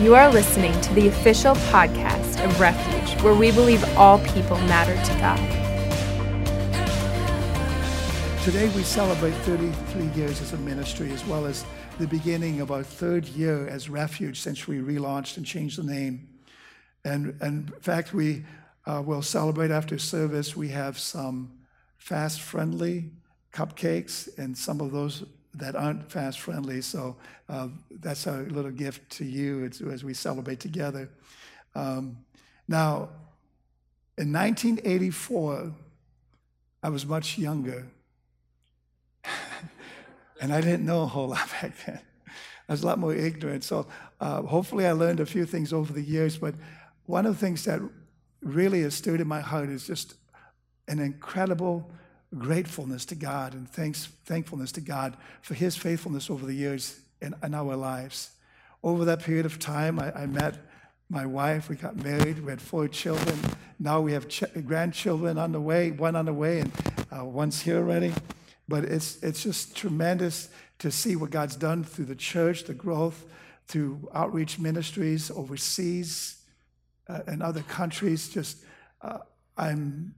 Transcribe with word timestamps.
You 0.00 0.14
are 0.14 0.32
listening 0.32 0.72
to 0.80 0.94
the 0.94 1.08
official 1.08 1.54
podcast 1.54 2.42
of 2.42 2.58
Refuge, 2.58 3.20
where 3.20 3.34
we 3.34 3.52
believe 3.52 3.84
all 3.98 4.18
people 4.28 4.56
matter 4.60 4.94
to 4.94 5.18
God. 5.20 5.38
Today 8.42 8.74
we 8.74 8.82
celebrate 8.82 9.32
33 9.42 10.06
years 10.18 10.40
as 10.40 10.54
a 10.54 10.56
ministry, 10.56 11.12
as 11.12 11.22
well 11.26 11.44
as 11.44 11.66
the 11.98 12.06
beginning 12.06 12.62
of 12.62 12.70
our 12.70 12.82
third 12.82 13.28
year 13.28 13.68
as 13.68 13.90
Refuge 13.90 14.40
since 14.40 14.66
we 14.66 14.78
relaunched 14.78 15.36
and 15.36 15.44
changed 15.44 15.76
the 15.76 15.82
name. 15.82 16.30
And, 17.04 17.36
and 17.42 17.68
in 17.68 17.80
fact, 17.80 18.14
we 18.14 18.46
uh, 18.86 19.02
will 19.04 19.20
celebrate 19.20 19.70
after 19.70 19.98
service. 19.98 20.56
We 20.56 20.68
have 20.68 20.98
some 20.98 21.58
fast 21.98 22.40
friendly 22.40 23.10
cupcakes 23.52 24.30
and 24.38 24.56
some 24.56 24.80
of 24.80 24.92
those 24.92 25.24
that 25.60 25.76
aren't 25.76 26.10
fast 26.10 26.40
friendly. 26.40 26.80
So 26.80 27.16
uh, 27.48 27.68
that's 27.90 28.26
a 28.26 28.38
little 28.48 28.70
gift 28.70 29.10
to 29.18 29.24
you 29.24 29.64
as, 29.64 30.04
we 30.04 30.14
celebrate 30.14 30.60
together. 30.60 31.08
Um, 31.74 32.18
now, 32.68 33.10
in 34.18 34.32
1984, 34.32 35.72
I 36.82 36.88
was 36.88 37.06
much 37.06 37.38
younger. 37.38 37.86
and 40.40 40.52
I 40.52 40.60
didn't 40.60 40.84
know 40.84 41.02
a 41.02 41.06
whole 41.06 41.28
lot 41.28 41.48
back 41.50 41.72
then. 41.86 42.00
I 42.68 42.72
was 42.72 42.82
a 42.82 42.86
lot 42.86 42.98
more 42.98 43.14
ignorant. 43.14 43.64
So 43.64 43.86
uh, 44.20 44.42
hopefully 44.42 44.86
I 44.86 44.92
learned 44.92 45.20
a 45.20 45.26
few 45.26 45.44
things 45.44 45.72
over 45.72 45.92
the 45.92 46.02
years. 46.02 46.38
But 46.38 46.54
one 47.06 47.26
of 47.26 47.38
the 47.38 47.46
things 47.46 47.64
that 47.64 47.80
really 48.42 48.82
has 48.82 48.94
stirred 48.94 49.20
in 49.20 49.28
my 49.28 49.40
heart 49.40 49.68
is 49.68 49.86
just 49.86 50.14
an 50.88 50.98
incredible 50.98 51.90
gratefulness 52.38 53.04
to 53.06 53.14
God 53.14 53.54
and 53.54 53.68
thanks, 53.68 54.08
thankfulness 54.24 54.72
to 54.72 54.80
God 54.80 55.16
for 55.42 55.54
His 55.54 55.76
faithfulness 55.76 56.30
over 56.30 56.46
the 56.46 56.54
years 56.54 57.00
in, 57.20 57.34
in 57.42 57.54
our 57.54 57.76
lives. 57.76 58.30
Over 58.82 59.04
that 59.06 59.20
period 59.20 59.46
of 59.46 59.58
time, 59.58 59.98
I, 59.98 60.12
I, 60.12 60.26
met 60.26 60.56
my 61.10 61.26
wife. 61.26 61.68
We 61.68 61.76
got 61.76 61.96
married. 61.96 62.38
We 62.38 62.50
had 62.50 62.62
four 62.62 62.88
children. 62.88 63.38
Now 63.78 64.00
we 64.00 64.12
have 64.12 64.28
ch- 64.28 64.44
grandchildren 64.64 65.38
on 65.38 65.52
the 65.52 65.60
way, 65.60 65.90
one 65.90 66.16
on 66.16 66.24
the 66.24 66.32
way, 66.32 66.60
and 66.60 66.72
uh, 67.14 67.24
one's 67.24 67.60
here 67.60 67.76
already. 67.78 68.12
But 68.68 68.84
it's, 68.84 69.22
it's 69.22 69.42
just 69.42 69.76
tremendous 69.76 70.48
to 70.78 70.90
see 70.90 71.16
what 71.16 71.30
God's 71.30 71.56
done 71.56 71.84
through 71.84 72.06
the 72.06 72.14
church, 72.14 72.64
the 72.64 72.74
growth, 72.74 73.24
through 73.66 74.08
outreach 74.14 74.58
ministries 74.58 75.30
overseas 75.30 76.40
uh, 77.08 77.20
and 77.26 77.42
other 77.42 77.62
countries. 77.62 78.28
Just, 78.28 78.64
uh, 79.02 79.18
I'm 79.56 80.14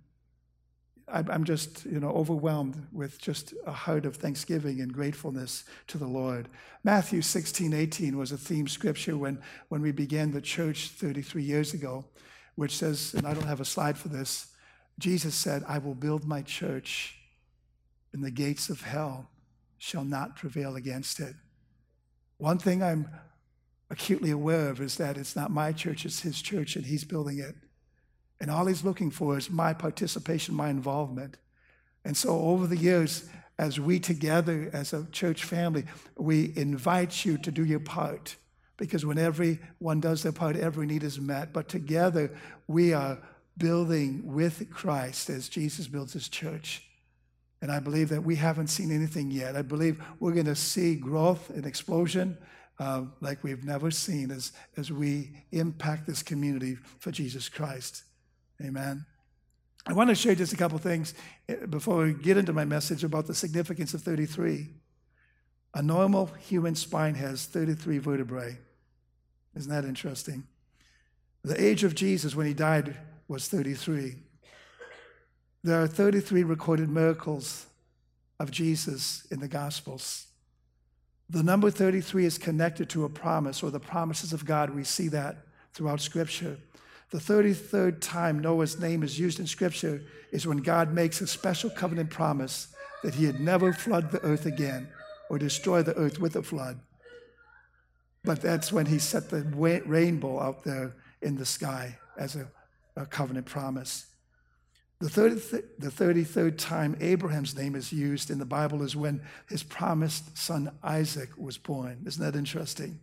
I'm 1.08 1.44
just, 1.44 1.84
you 1.84 2.00
know, 2.00 2.10
overwhelmed 2.10 2.86
with 2.92 3.20
just 3.20 3.54
a 3.66 3.72
heart 3.72 4.06
of 4.06 4.16
thanksgiving 4.16 4.80
and 4.80 4.92
gratefulness 4.92 5.64
to 5.88 5.98
the 5.98 6.06
Lord. 6.06 6.48
Matthew 6.84 7.22
16, 7.22 7.74
18 7.74 8.16
was 8.16 8.32
a 8.32 8.38
theme 8.38 8.66
scripture 8.66 9.16
when, 9.16 9.40
when 9.68 9.82
we 9.82 9.92
began 9.92 10.32
the 10.32 10.40
church 10.40 10.88
33 10.90 11.42
years 11.42 11.74
ago, 11.74 12.04
which 12.54 12.76
says, 12.76 13.14
and 13.14 13.26
I 13.26 13.34
don't 13.34 13.46
have 13.46 13.60
a 13.60 13.64
slide 13.64 13.98
for 13.98 14.08
this, 14.08 14.48
Jesus 14.98 15.34
said, 15.34 15.64
I 15.66 15.78
will 15.78 15.94
build 15.94 16.24
my 16.24 16.42
church, 16.42 17.18
and 18.12 18.22
the 18.22 18.30
gates 18.30 18.70
of 18.70 18.82
hell 18.82 19.30
shall 19.78 20.04
not 20.04 20.36
prevail 20.36 20.76
against 20.76 21.18
it. 21.20 21.34
One 22.38 22.58
thing 22.58 22.82
I'm 22.82 23.08
acutely 23.90 24.30
aware 24.30 24.70
of 24.70 24.80
is 24.80 24.96
that 24.96 25.16
it's 25.16 25.36
not 25.36 25.50
my 25.50 25.72
church, 25.72 26.04
it's 26.04 26.20
his 26.20 26.40
church, 26.40 26.76
and 26.76 26.86
he's 26.86 27.04
building 27.04 27.38
it. 27.38 27.54
And 28.42 28.50
all 28.50 28.66
he's 28.66 28.82
looking 28.82 29.12
for 29.12 29.38
is 29.38 29.48
my 29.48 29.72
participation, 29.72 30.56
my 30.56 30.68
involvement. 30.68 31.36
And 32.04 32.16
so 32.16 32.30
over 32.40 32.66
the 32.66 32.76
years, 32.76 33.28
as 33.56 33.78
we 33.78 34.00
together 34.00 34.68
as 34.72 34.92
a 34.92 35.06
church 35.12 35.44
family, 35.44 35.84
we 36.18 36.52
invite 36.56 37.24
you 37.24 37.38
to 37.38 37.52
do 37.52 37.64
your 37.64 37.78
part. 37.78 38.34
Because 38.76 39.06
when 39.06 39.16
everyone 39.16 40.00
does 40.00 40.24
their 40.24 40.32
part, 40.32 40.56
every 40.56 40.88
need 40.88 41.04
is 41.04 41.20
met. 41.20 41.52
But 41.52 41.68
together, 41.68 42.36
we 42.66 42.92
are 42.92 43.16
building 43.56 44.22
with 44.24 44.68
Christ 44.70 45.30
as 45.30 45.48
Jesus 45.48 45.86
builds 45.86 46.12
his 46.12 46.28
church. 46.28 46.82
And 47.60 47.70
I 47.70 47.78
believe 47.78 48.08
that 48.08 48.24
we 48.24 48.34
haven't 48.34 48.70
seen 48.70 48.90
anything 48.90 49.30
yet. 49.30 49.54
I 49.54 49.62
believe 49.62 50.02
we're 50.18 50.32
going 50.32 50.46
to 50.46 50.56
see 50.56 50.96
growth 50.96 51.48
and 51.50 51.64
explosion 51.64 52.36
uh, 52.80 53.02
like 53.20 53.44
we've 53.44 53.62
never 53.62 53.92
seen 53.92 54.32
as, 54.32 54.50
as 54.76 54.90
we 54.90 55.30
impact 55.52 56.08
this 56.08 56.24
community 56.24 56.76
for 56.98 57.12
Jesus 57.12 57.48
Christ. 57.48 58.02
Amen. 58.64 59.04
I 59.86 59.92
want 59.92 60.10
to 60.10 60.14
share 60.14 60.34
just 60.34 60.52
a 60.52 60.56
couple 60.56 60.78
things 60.78 61.14
eh, 61.48 61.66
before 61.68 62.04
we 62.04 62.14
get 62.14 62.36
into 62.36 62.52
my 62.52 62.64
message 62.64 63.02
about 63.02 63.26
the 63.26 63.34
significance 63.34 63.94
of 63.94 64.02
33. 64.02 64.68
A 65.74 65.82
normal 65.82 66.26
human 66.26 66.74
spine 66.74 67.14
has 67.16 67.46
33 67.46 67.98
vertebrae. 67.98 68.58
Isn't 69.56 69.72
that 69.72 69.84
interesting? 69.84 70.44
The 71.42 71.60
age 71.60 71.82
of 71.82 71.94
Jesus 71.94 72.36
when 72.36 72.46
he 72.46 72.54
died 72.54 72.96
was 73.26 73.48
33. 73.48 74.16
There 75.64 75.82
are 75.82 75.86
33 75.86 76.44
recorded 76.44 76.88
miracles 76.88 77.66
of 78.38 78.50
Jesus 78.50 79.26
in 79.30 79.40
the 79.40 79.48
Gospels. 79.48 80.26
The 81.30 81.42
number 81.42 81.70
33 81.70 82.26
is 82.26 82.38
connected 82.38 82.88
to 82.90 83.04
a 83.04 83.08
promise 83.08 83.62
or 83.62 83.70
the 83.70 83.80
promises 83.80 84.32
of 84.32 84.44
God. 84.44 84.70
We 84.70 84.84
see 84.84 85.08
that 85.08 85.46
throughout 85.72 86.00
Scripture. 86.00 86.58
The 87.12 87.18
33rd 87.18 88.00
time 88.00 88.38
Noah's 88.38 88.80
name 88.80 89.02
is 89.02 89.18
used 89.18 89.38
in 89.38 89.46
Scripture 89.46 90.02
is 90.30 90.46
when 90.46 90.58
God 90.58 90.94
makes 90.94 91.20
a 91.20 91.26
special 91.26 91.68
covenant 91.68 92.08
promise 92.08 92.68
that 93.02 93.14
he 93.14 93.26
had 93.26 93.38
never 93.38 93.74
flood 93.74 94.10
the 94.10 94.22
earth 94.22 94.46
again 94.46 94.88
or 95.28 95.38
destroy 95.38 95.82
the 95.82 95.94
earth 95.96 96.18
with 96.18 96.36
a 96.36 96.42
flood. 96.42 96.80
But 98.24 98.40
that's 98.40 98.72
when 98.72 98.86
he 98.86 98.98
set 98.98 99.28
the 99.28 99.42
rainbow 99.84 100.40
out 100.40 100.64
there 100.64 100.94
in 101.20 101.36
the 101.36 101.44
sky 101.44 101.98
as 102.16 102.34
a, 102.34 102.48
a 102.96 103.04
covenant 103.04 103.44
promise. 103.44 104.06
The, 105.00 105.08
30th, 105.08 105.64
the 105.78 105.90
33rd 105.90 106.56
time 106.56 106.96
Abraham's 106.98 107.54
name 107.54 107.74
is 107.74 107.92
used 107.92 108.30
in 108.30 108.38
the 108.38 108.46
Bible 108.46 108.82
is 108.82 108.96
when 108.96 109.20
his 109.50 109.62
promised 109.62 110.38
son 110.38 110.70
Isaac 110.82 111.28
was 111.36 111.58
born. 111.58 112.04
Isn't 112.06 112.24
that 112.24 112.38
interesting? 112.38 113.00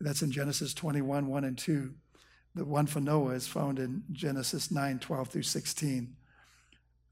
That's 0.00 0.22
in 0.22 0.30
Genesis 0.30 0.72
21 0.72 1.26
1 1.26 1.44
and 1.44 1.58
2. 1.58 1.92
The 2.54 2.64
one 2.64 2.86
for 2.86 3.00
Noah 3.00 3.32
is 3.34 3.46
found 3.46 3.78
in 3.78 4.02
Genesis 4.12 4.70
9 4.70 4.98
12 4.98 5.28
through 5.28 5.42
16. 5.42 6.16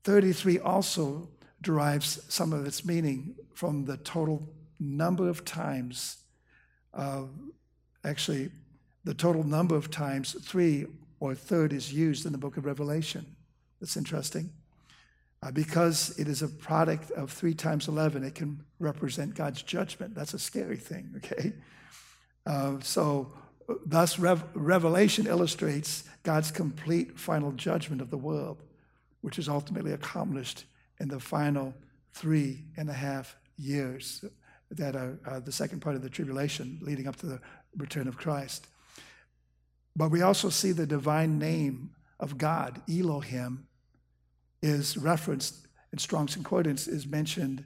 33 0.05 0.59
also 0.59 1.29
derives 1.61 2.21
some 2.29 2.53
of 2.53 2.67
its 2.67 2.85
meaning 2.85 3.35
from 3.55 3.85
the 3.85 3.97
total 3.99 4.49
number 4.79 5.29
of 5.29 5.45
times, 5.45 6.19
uh, 6.95 7.25
actually, 8.05 8.51
the 9.05 9.15
total 9.15 9.45
number 9.45 9.75
of 9.75 9.91
times 9.91 10.37
three 10.45 10.87
or 11.21 11.35
third 11.35 11.73
is 11.73 11.93
used 11.93 12.27
in 12.27 12.33
the 12.33 12.39
book 12.39 12.57
of 12.57 12.65
Revelation. 12.65 13.25
That's 13.81 13.97
interesting. 13.97 14.51
Uh, 15.43 15.53
because 15.53 16.19
it 16.19 16.27
is 16.27 16.43
a 16.43 16.49
product 16.49 17.11
of 17.13 17.31
three 17.31 17.55
times 17.55 17.87
11, 17.87 18.25
it 18.25 18.35
can 18.35 18.61
represent 18.81 19.35
God's 19.35 19.63
judgment. 19.63 20.15
That's 20.15 20.35
a 20.35 20.39
scary 20.39 20.77
thing, 20.77 21.13
okay? 21.17 21.53
Uh, 22.45 22.75
so 22.81 23.33
Thus, 23.85 24.19
Rev- 24.19 24.45
Revelation 24.55 25.27
illustrates 25.27 26.05
God's 26.23 26.51
complete 26.51 27.19
final 27.19 27.53
judgment 27.53 28.01
of 28.01 28.11
the 28.11 28.17
world, 28.17 28.63
which 29.21 29.39
is 29.39 29.49
ultimately 29.49 29.93
accomplished 29.93 30.65
in 31.01 31.09
the 31.09 31.21
final 31.21 31.75
three 32.13 32.65
and 32.77 32.89
a 32.89 32.95
half 32.95 33.37
years 33.57 34.25
that 34.71 34.97
are 34.97 35.19
uh, 35.27 35.41
the 35.41 35.53
second 35.53 35.81
part 35.81 35.97
of 35.97 36.03
the 36.03 36.11
tribulation 36.11 36.79
leading 36.83 37.07
up 37.07 37.17
to 37.17 37.27
the 37.27 37.41
return 37.77 38.09
of 38.09 38.17
Christ. 38.17 38.67
But 39.97 40.11
we 40.11 40.23
also 40.23 40.49
see 40.49 40.73
the 40.73 40.87
divine 40.87 41.39
name 41.39 41.91
of 42.21 42.39
God, 42.39 42.81
Elohim, 42.89 43.67
is 44.63 44.97
referenced 44.97 45.67
in 45.93 45.99
Strong's 45.99 46.35
Concordance, 46.35 46.87
is 46.87 47.07
mentioned 47.07 47.65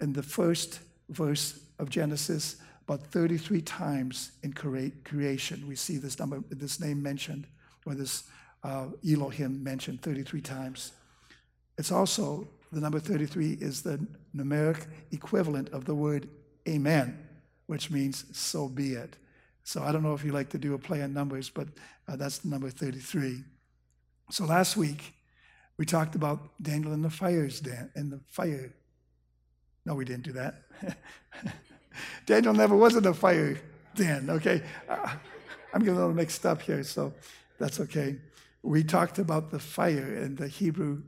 in 0.00 0.12
the 0.12 0.22
first 0.22 0.80
verse 1.08 1.60
of 1.78 1.90
Genesis 1.90 2.56
about 2.86 3.06
33 3.06 3.62
times 3.62 4.32
in 4.42 4.52
creation. 4.52 5.66
We 5.66 5.76
see 5.76 5.96
this 5.96 6.18
number, 6.18 6.42
this 6.50 6.80
name 6.80 7.02
mentioned, 7.02 7.46
or 7.86 7.94
this 7.94 8.24
uh, 8.62 8.86
Elohim 9.08 9.62
mentioned 9.62 10.02
33 10.02 10.40
times. 10.40 10.92
It's 11.78 11.90
also, 11.90 12.46
the 12.72 12.80
number 12.80 13.00
33 13.00 13.58
is 13.60 13.82
the 13.82 14.04
numeric 14.36 14.86
equivalent 15.12 15.70
of 15.70 15.84
the 15.84 15.94
word 15.94 16.28
amen, 16.68 17.18
which 17.66 17.90
means 17.90 18.24
so 18.36 18.68
be 18.68 18.92
it. 18.92 19.16
So 19.64 19.82
I 19.82 19.92
don't 19.92 20.02
know 20.02 20.14
if 20.14 20.24
you 20.24 20.32
like 20.32 20.50
to 20.50 20.58
do 20.58 20.74
a 20.74 20.78
play 20.78 21.02
on 21.02 21.14
numbers, 21.14 21.48
but 21.48 21.68
uh, 22.06 22.16
that's 22.16 22.38
the 22.38 22.48
number 22.48 22.68
33. 22.68 23.42
So 24.30 24.44
last 24.44 24.76
week, 24.76 25.14
we 25.78 25.86
talked 25.86 26.14
about 26.14 26.50
Daniel 26.62 26.92
in 26.92 27.02
the 27.02 27.10
fires, 27.10 27.60
dan- 27.60 27.90
in 27.96 28.10
the 28.10 28.20
fire. 28.26 28.74
No, 29.86 29.94
we 29.94 30.04
didn't 30.04 30.24
do 30.24 30.32
that. 30.32 30.62
Daniel 32.26 32.54
never 32.54 32.76
was 32.76 32.96
in 32.96 33.06
a 33.06 33.14
fire 33.14 33.58
then, 33.94 34.30
okay? 34.30 34.62
Uh, 34.88 35.14
I'm 35.72 35.80
getting 35.80 35.96
a 35.96 35.98
little 35.98 36.14
mixed 36.14 36.46
up 36.46 36.62
here, 36.62 36.82
so 36.82 37.12
that's 37.58 37.80
okay. 37.80 38.16
We 38.62 38.84
talked 38.84 39.18
about 39.18 39.50
the 39.50 39.58
fire 39.58 40.14
and 40.14 40.36
the 40.36 40.48
Hebrew 40.48 41.02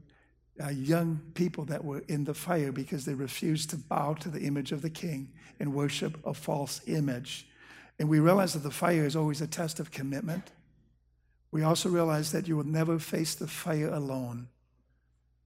uh, 0.62 0.70
young 0.70 1.20
people 1.34 1.64
that 1.66 1.84
were 1.84 2.02
in 2.08 2.24
the 2.24 2.34
fire 2.34 2.72
because 2.72 3.04
they 3.04 3.14
refused 3.14 3.70
to 3.70 3.76
bow 3.76 4.14
to 4.14 4.28
the 4.28 4.40
image 4.40 4.72
of 4.72 4.82
the 4.82 4.90
king 4.90 5.32
and 5.60 5.74
worship 5.74 6.18
a 6.26 6.34
false 6.34 6.80
image. 6.86 7.46
And 7.98 8.08
we 8.08 8.20
realize 8.20 8.52
that 8.52 8.62
the 8.62 8.70
fire 8.70 9.04
is 9.04 9.16
always 9.16 9.40
a 9.40 9.46
test 9.46 9.80
of 9.80 9.90
commitment. 9.90 10.50
We 11.50 11.62
also 11.62 11.88
realize 11.88 12.32
that 12.32 12.48
you 12.48 12.56
will 12.56 12.64
never 12.64 12.98
face 12.98 13.34
the 13.34 13.46
fire 13.46 13.88
alone 13.88 14.48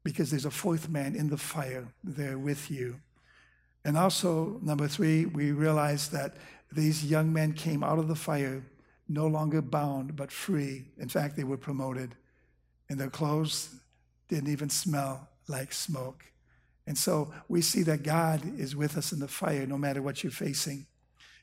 because 0.02 0.30
there's 0.30 0.46
a 0.46 0.50
fourth 0.50 0.88
man 0.88 1.14
in 1.14 1.28
the 1.28 1.36
fire 1.36 1.86
there 2.02 2.38
with 2.38 2.70
you. 2.70 3.00
And 3.84 3.96
also, 3.96 4.58
number 4.62 4.88
three, 4.88 5.26
we 5.26 5.52
realize 5.52 6.08
that 6.10 6.36
these 6.72 7.04
young 7.04 7.32
men 7.32 7.52
came 7.52 7.82
out 7.82 7.98
of 7.98 8.08
the 8.08 8.14
fire 8.14 8.62
no 9.08 9.26
longer 9.26 9.60
bound, 9.60 10.14
but 10.16 10.30
free. 10.30 10.84
In 10.98 11.08
fact, 11.08 11.36
they 11.36 11.44
were 11.44 11.56
promoted, 11.56 12.14
and 12.88 12.98
their 12.98 13.10
clothes 13.10 13.74
didn't 14.28 14.50
even 14.50 14.70
smell 14.70 15.28
like 15.48 15.72
smoke. 15.72 16.24
And 16.86 16.96
so 16.96 17.32
we 17.48 17.60
see 17.60 17.82
that 17.84 18.02
God 18.02 18.40
is 18.58 18.76
with 18.76 18.96
us 18.96 19.12
in 19.12 19.18
the 19.18 19.28
fire 19.28 19.66
no 19.66 19.76
matter 19.76 20.02
what 20.02 20.22
you're 20.22 20.30
facing. 20.30 20.86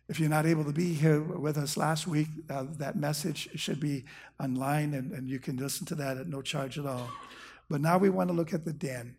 If 0.10 0.20
you're 0.20 0.30
not 0.30 0.46
able 0.46 0.64
to 0.64 0.72
be 0.72 0.94
here 0.94 1.22
with 1.22 1.58
us 1.58 1.76
last 1.76 2.08
week, 2.08 2.28
uh, 2.50 2.66
that 2.78 2.96
message 2.96 3.50
should 3.56 3.80
be 3.80 4.06
online 4.40 4.94
and, 4.94 5.12
and 5.12 5.30
you 5.30 5.40
can 5.40 5.58
listen 5.58 5.86
to 5.88 5.96
that 5.96 6.18
at 6.18 6.28
no 6.28 6.42
charge 6.42 6.80
at 6.80 6.86
all. 6.86 7.10
But 7.70 7.82
now 7.82 7.98
we 7.98 8.10
want 8.10 8.30
to 8.30 8.34
look 8.34 8.54
at 8.54 8.64
the 8.64 8.72
den, 8.72 9.18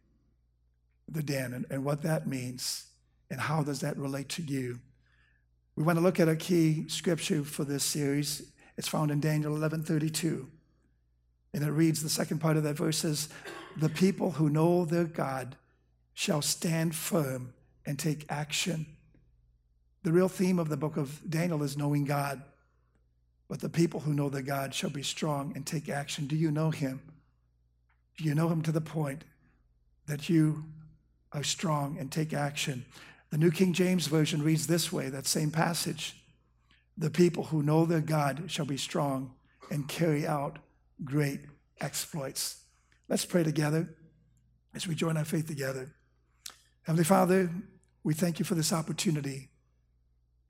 the 1.07 1.23
den, 1.23 1.53
and, 1.53 1.67
and 1.71 1.85
what 1.85 2.03
that 2.03 2.27
means 2.27 2.87
and 3.31 3.41
how 3.41 3.63
does 3.63 3.81
that 3.81 3.97
relate 3.97 4.29
to 4.31 4.43
you. 4.43 4.81
We 5.77 5.85
want 5.85 5.99
to 5.99 6.03
look 6.03 6.19
at 6.19 6.29
a 6.29 6.37
key 6.37 6.89
scripture 6.89 7.45
for 7.45 7.65
this 7.65 7.85
series. 7.85 8.51
It's 8.77 8.89
found 8.89 9.11
in 9.11 9.21
Daniel 9.21 9.55
11:32. 9.55 10.49
And 11.55 11.65
it 11.65 11.71
reads 11.71 12.03
the 12.03 12.09
second 12.09 12.41
part 12.41 12.57
of 12.57 12.63
that 12.65 12.77
verse 12.77 12.99
says, 12.99 13.29
"The 13.77 13.89
people 13.89 14.33
who 14.33 14.51
know 14.51 14.85
their 14.85 15.05
God 15.05 15.57
shall 16.15 16.43
stand 16.43 16.95
firm 16.95 17.55
and 17.87 17.99
take 17.99 18.27
action." 18.29 18.87
The 20.03 20.13
real 20.13 20.29
theme 20.29 20.59
of 20.59 20.69
the 20.69 20.77
book 20.77 20.97
of 20.97 21.21
Daniel 21.29 21.63
is 21.63 21.77
knowing 21.77 22.05
God. 22.05 22.43
But 23.49 23.61
the 23.61 23.69
people 23.69 24.01
who 24.01 24.13
know 24.13 24.29
their 24.29 24.43
God 24.43 24.75
shall 24.75 24.91
be 24.91 25.03
strong 25.03 25.53
and 25.57 25.67
take 25.67 25.89
action. 25.89 26.27
Do 26.27 26.37
you 26.37 26.51
know 26.51 26.71
him? 26.71 27.01
Do 28.17 28.25
you 28.25 28.35
know 28.35 28.49
him 28.49 28.63
to 28.63 28.73
the 28.73 28.81
point 28.81 29.25
that 30.07 30.29
you 30.29 30.65
are 31.33 31.43
strong 31.43 31.99
and 31.99 32.13
take 32.13 32.33
action? 32.33 32.85
The 33.31 33.39
New 33.39 33.51
King 33.51 33.73
James 33.73 34.07
Version 34.07 34.43
reads 34.43 34.67
this 34.67 34.93
way 34.93 35.09
that 35.11 35.27
same 35.27 35.51
passage. 35.51 36.23
The 36.97 37.11
people 37.11 37.45
who 37.45 37.63
know 37.63 37.85
their 37.85 38.01
God 38.01 38.45
shall 38.47 38.65
be 38.65 38.77
strong 38.77 39.35
and 39.71 39.87
carry 39.89 40.27
out 40.27 40.59
great 41.05 41.41
exploits. 41.81 42.65
Let's 43.09 43.25
pray 43.25 43.45
together 43.45 43.95
as 44.75 44.87
we 44.87 44.95
join 44.95 45.17
our 45.17 45.25
faith 45.25 45.47
together. 45.47 45.95
Heavenly 46.83 47.05
Father, 47.05 47.51
we 48.03 48.15
thank 48.15 48.39
you 48.39 48.45
for 48.45 48.55
this 48.55 48.73
opportunity 48.73 49.51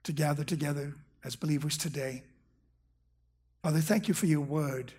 to 0.03 0.13
gather 0.13 0.43
together 0.43 0.95
as 1.23 1.35
believers 1.35 1.77
today. 1.77 2.23
Father, 3.61 3.81
thank 3.81 4.07
you 4.07 4.13
for 4.13 4.25
your 4.25 4.41
word 4.41 4.93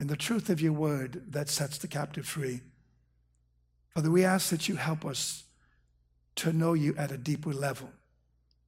and 0.00 0.08
the 0.08 0.16
truth 0.16 0.50
of 0.50 0.60
your 0.60 0.72
word 0.72 1.22
that 1.30 1.48
sets 1.48 1.78
the 1.78 1.86
captive 1.86 2.26
free. 2.26 2.60
Father, 3.94 4.10
we 4.10 4.24
ask 4.24 4.50
that 4.50 4.68
you 4.68 4.76
help 4.76 5.04
us 5.04 5.44
to 6.40 6.52
know 6.54 6.72
you 6.72 6.94
at 6.96 7.12
a 7.12 7.18
deeper 7.18 7.52
level, 7.52 7.90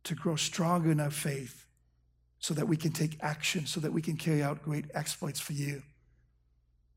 to 0.04 0.14
grow 0.14 0.36
stronger 0.36 0.90
in 0.90 1.00
our 1.00 1.10
faith, 1.10 1.66
so 2.38 2.52
that 2.54 2.68
we 2.68 2.76
can 2.76 2.92
take 2.92 3.16
action, 3.22 3.64
so 3.66 3.80
that 3.80 3.92
we 3.92 4.02
can 4.02 4.16
carry 4.16 4.42
out 4.42 4.62
great 4.62 4.84
exploits 4.94 5.40
for 5.40 5.54
you. 5.54 5.82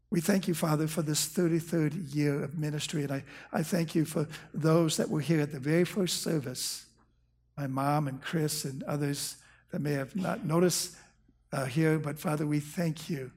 We 0.09 0.19
thank 0.19 0.47
you, 0.47 0.53
Father, 0.53 0.87
for 0.87 1.01
this 1.01 1.27
33rd 1.27 2.13
year 2.13 2.43
of 2.43 2.57
ministry. 2.57 3.03
And 3.03 3.11
I, 3.13 3.23
I 3.53 3.63
thank 3.63 3.95
you 3.95 4.03
for 4.03 4.27
those 4.53 4.97
that 4.97 5.09
were 5.09 5.21
here 5.21 5.39
at 5.39 5.51
the 5.51 5.59
very 5.59 5.85
first 5.85 6.21
service 6.21 6.85
my 7.57 7.67
mom 7.67 8.09
and 8.09 8.21
Chris 8.21 8.65
and 8.65 8.83
others 8.83 9.37
that 9.71 9.79
may 9.79 9.93
have 9.93 10.13
not 10.13 10.45
noticed 10.45 10.97
uh, 11.53 11.63
here. 11.63 11.97
But 11.97 12.19
Father, 12.19 12.45
we 12.45 12.59
thank 12.59 13.09
you 13.09 13.31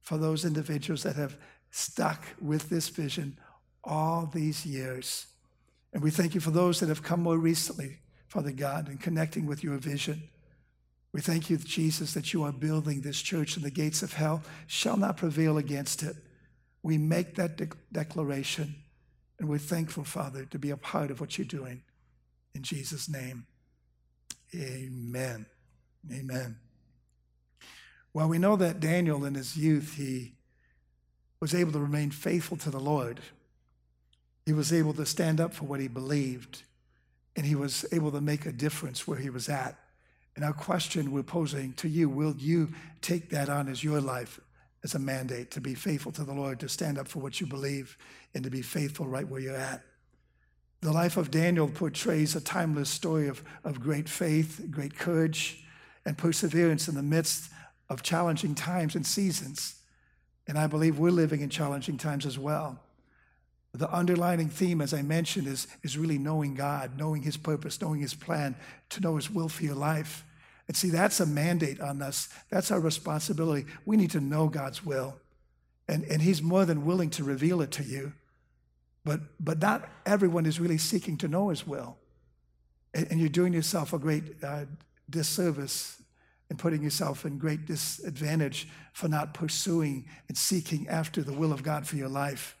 for 0.00 0.16
those 0.16 0.46
individuals 0.46 1.02
that 1.02 1.16
have 1.16 1.36
stuck 1.70 2.24
with 2.40 2.70
this 2.70 2.88
vision 2.88 3.36
all 3.84 4.30
these 4.32 4.64
years. 4.64 5.26
And 5.96 6.04
we 6.04 6.10
thank 6.10 6.34
you 6.34 6.42
for 6.42 6.50
those 6.50 6.80
that 6.80 6.90
have 6.90 7.02
come 7.02 7.22
more 7.22 7.38
recently, 7.38 7.96
Father 8.28 8.52
God, 8.52 8.90
in 8.90 8.98
connecting 8.98 9.46
with 9.46 9.64
your 9.64 9.78
vision. 9.78 10.28
We 11.14 11.22
thank 11.22 11.48
you, 11.48 11.56
Jesus, 11.56 12.12
that 12.12 12.34
you 12.34 12.42
are 12.42 12.52
building 12.52 13.00
this 13.00 13.22
church 13.22 13.56
and 13.56 13.64
the 13.64 13.70
gates 13.70 14.02
of 14.02 14.12
hell 14.12 14.42
shall 14.66 14.98
not 14.98 15.16
prevail 15.16 15.56
against 15.56 16.02
it. 16.02 16.14
We 16.82 16.98
make 16.98 17.36
that 17.36 17.56
de- 17.56 17.70
declaration 17.90 18.74
and 19.38 19.48
we're 19.48 19.56
thankful, 19.56 20.04
Father, 20.04 20.44
to 20.44 20.58
be 20.58 20.68
a 20.68 20.76
part 20.76 21.10
of 21.10 21.18
what 21.18 21.38
you're 21.38 21.46
doing. 21.46 21.82
In 22.54 22.62
Jesus' 22.62 23.08
name, 23.08 23.46
amen. 24.54 25.46
Amen. 26.12 26.58
Well, 28.12 28.28
we 28.28 28.36
know 28.36 28.56
that 28.56 28.80
Daniel 28.80 29.24
in 29.24 29.32
his 29.32 29.56
youth, 29.56 29.94
he 29.96 30.34
was 31.40 31.54
able 31.54 31.72
to 31.72 31.80
remain 31.80 32.10
faithful 32.10 32.58
to 32.58 32.70
the 32.70 32.80
Lord. 32.80 33.22
He 34.46 34.52
was 34.52 34.72
able 34.72 34.94
to 34.94 35.04
stand 35.04 35.40
up 35.40 35.52
for 35.52 35.64
what 35.64 35.80
he 35.80 35.88
believed, 35.88 36.62
and 37.34 37.44
he 37.44 37.56
was 37.56 37.84
able 37.92 38.12
to 38.12 38.20
make 38.20 38.46
a 38.46 38.52
difference 38.52 39.06
where 39.06 39.18
he 39.18 39.28
was 39.28 39.48
at. 39.48 39.76
And 40.36 40.44
our 40.44 40.52
question 40.52 41.10
we're 41.10 41.24
posing 41.24 41.72
to 41.74 41.88
you 41.88 42.08
will 42.08 42.34
you 42.38 42.68
take 43.02 43.30
that 43.30 43.48
on 43.48 43.68
as 43.68 43.82
your 43.82 44.00
life, 44.00 44.38
as 44.84 44.94
a 44.94 45.00
mandate 45.00 45.50
to 45.50 45.60
be 45.60 45.74
faithful 45.74 46.12
to 46.12 46.24
the 46.24 46.32
Lord, 46.32 46.60
to 46.60 46.68
stand 46.68 46.96
up 46.96 47.08
for 47.08 47.18
what 47.18 47.40
you 47.40 47.46
believe, 47.46 47.98
and 48.34 48.44
to 48.44 48.50
be 48.50 48.62
faithful 48.62 49.06
right 49.06 49.26
where 49.26 49.40
you're 49.40 49.56
at? 49.56 49.82
The 50.80 50.92
life 50.92 51.16
of 51.16 51.32
Daniel 51.32 51.68
portrays 51.68 52.36
a 52.36 52.40
timeless 52.40 52.88
story 52.88 53.26
of, 53.26 53.42
of 53.64 53.80
great 53.80 54.08
faith, 54.08 54.64
great 54.70 54.96
courage, 54.96 55.64
and 56.04 56.16
perseverance 56.16 56.86
in 56.86 56.94
the 56.94 57.02
midst 57.02 57.50
of 57.88 58.02
challenging 58.02 58.54
times 58.54 58.94
and 58.94 59.04
seasons. 59.04 59.76
And 60.46 60.56
I 60.56 60.68
believe 60.68 60.98
we're 61.00 61.10
living 61.10 61.40
in 61.40 61.50
challenging 61.50 61.98
times 61.98 62.24
as 62.24 62.38
well. 62.38 62.80
The 63.76 63.94
underlining 63.94 64.48
theme, 64.48 64.80
as 64.80 64.94
I 64.94 65.02
mentioned, 65.02 65.46
is, 65.46 65.66
is 65.82 65.98
really 65.98 66.18
knowing 66.18 66.54
God, 66.54 66.96
knowing 66.96 67.22
His 67.22 67.36
purpose, 67.36 67.80
knowing 67.80 68.00
His 68.00 68.14
plan, 68.14 68.56
to 68.90 69.00
know 69.00 69.16
His 69.16 69.30
will 69.30 69.48
for 69.48 69.64
your 69.64 69.74
life. 69.74 70.24
And 70.68 70.76
see, 70.76 70.90
that's 70.90 71.20
a 71.20 71.26
mandate 71.26 71.80
on 71.80 72.02
us. 72.02 72.28
That's 72.50 72.70
our 72.70 72.80
responsibility. 72.80 73.66
We 73.84 73.96
need 73.96 74.10
to 74.12 74.20
know 74.20 74.48
God's 74.48 74.84
will. 74.84 75.16
And, 75.88 76.04
and 76.04 76.22
He's 76.22 76.42
more 76.42 76.64
than 76.64 76.84
willing 76.84 77.10
to 77.10 77.24
reveal 77.24 77.60
it 77.60 77.70
to 77.72 77.84
you. 77.84 78.12
But, 79.04 79.20
but 79.38 79.60
not 79.60 79.88
everyone 80.04 80.46
is 80.46 80.58
really 80.58 80.78
seeking 80.78 81.16
to 81.18 81.28
know 81.28 81.50
His 81.50 81.66
will. 81.66 81.96
And, 82.94 83.06
and 83.10 83.20
you're 83.20 83.28
doing 83.28 83.52
yourself 83.52 83.92
a 83.92 83.98
great 83.98 84.42
uh, 84.42 84.64
disservice 85.08 86.02
and 86.48 86.58
putting 86.58 86.82
yourself 86.82 87.24
in 87.24 87.38
great 87.38 87.66
disadvantage 87.66 88.68
for 88.92 89.08
not 89.08 89.34
pursuing 89.34 90.06
and 90.28 90.36
seeking 90.36 90.88
after 90.88 91.22
the 91.22 91.32
will 91.32 91.52
of 91.52 91.62
God 91.62 91.86
for 91.86 91.96
your 91.96 92.08
life. 92.08 92.55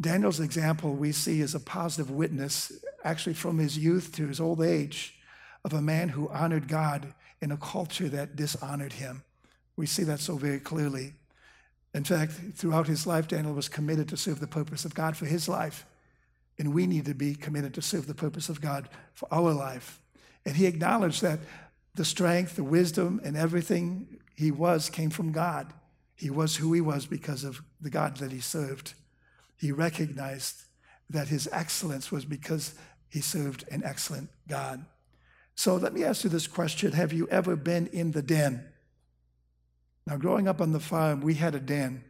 Daniel's 0.00 0.40
example 0.40 0.94
we 0.94 1.12
see 1.12 1.40
is 1.40 1.54
a 1.54 1.60
positive 1.60 2.10
witness, 2.10 2.72
actually 3.04 3.34
from 3.34 3.58
his 3.58 3.78
youth 3.78 4.12
to 4.16 4.26
his 4.26 4.40
old 4.40 4.60
age, 4.60 5.14
of 5.64 5.72
a 5.72 5.82
man 5.82 6.10
who 6.10 6.28
honored 6.28 6.68
God 6.68 7.14
in 7.40 7.52
a 7.52 7.56
culture 7.56 8.08
that 8.08 8.36
dishonored 8.36 8.94
him. 8.94 9.22
We 9.76 9.86
see 9.86 10.04
that 10.04 10.20
so 10.20 10.36
very 10.36 10.60
clearly. 10.60 11.14
In 11.94 12.04
fact, 12.04 12.32
throughout 12.54 12.88
his 12.88 13.06
life, 13.06 13.28
Daniel 13.28 13.54
was 13.54 13.68
committed 13.68 14.08
to 14.08 14.16
serve 14.16 14.40
the 14.40 14.46
purpose 14.46 14.84
of 14.84 14.94
God 14.94 15.16
for 15.16 15.26
his 15.26 15.48
life. 15.48 15.86
And 16.58 16.74
we 16.74 16.86
need 16.86 17.04
to 17.06 17.14
be 17.14 17.34
committed 17.34 17.74
to 17.74 17.82
serve 17.82 18.06
the 18.06 18.14
purpose 18.14 18.48
of 18.48 18.60
God 18.60 18.88
for 19.12 19.28
our 19.32 19.52
life. 19.52 20.00
And 20.44 20.56
he 20.56 20.66
acknowledged 20.66 21.22
that 21.22 21.40
the 21.94 22.04
strength, 22.04 22.56
the 22.56 22.64
wisdom, 22.64 23.20
and 23.24 23.36
everything 23.36 24.18
he 24.36 24.50
was 24.50 24.90
came 24.90 25.10
from 25.10 25.32
God. 25.32 25.72
He 26.16 26.30
was 26.30 26.56
who 26.56 26.72
he 26.72 26.80
was 26.80 27.06
because 27.06 27.44
of 27.44 27.62
the 27.80 27.90
God 27.90 28.16
that 28.18 28.32
he 28.32 28.40
served 28.40 28.94
he 29.56 29.72
recognized 29.72 30.62
that 31.10 31.28
his 31.28 31.48
excellence 31.52 32.10
was 32.10 32.24
because 32.24 32.74
he 33.08 33.20
served 33.20 33.64
an 33.70 33.82
excellent 33.84 34.30
God. 34.48 34.84
So 35.54 35.76
let 35.76 35.92
me 35.92 36.04
ask 36.04 36.24
you 36.24 36.30
this 36.30 36.46
question 36.46 36.92
Have 36.92 37.12
you 37.12 37.28
ever 37.28 37.56
been 37.56 37.86
in 37.88 38.10
the 38.10 38.22
den? 38.22 38.66
Now, 40.06 40.16
growing 40.16 40.48
up 40.48 40.60
on 40.60 40.72
the 40.72 40.80
farm, 40.80 41.20
we 41.20 41.34
had 41.34 41.54
a 41.54 41.60
den. 41.60 42.04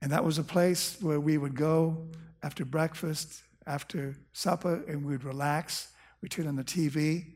And 0.00 0.12
that 0.12 0.24
was 0.24 0.38
a 0.38 0.42
place 0.42 0.96
where 1.00 1.20
we 1.20 1.36
would 1.36 1.54
go 1.54 2.08
after 2.42 2.64
breakfast, 2.64 3.42
after 3.66 4.16
supper, 4.32 4.82
and 4.88 5.04
we'd 5.04 5.24
relax. 5.24 5.92
We'd 6.22 6.30
turn 6.30 6.46
on 6.46 6.56
the 6.56 6.64
TV. 6.64 7.26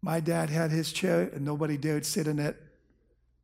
My 0.00 0.20
dad 0.20 0.48
had 0.48 0.70
his 0.70 0.92
chair, 0.92 1.22
and 1.22 1.44
nobody 1.44 1.76
dared 1.76 2.06
sit 2.06 2.28
in 2.28 2.38
it. 2.38 2.60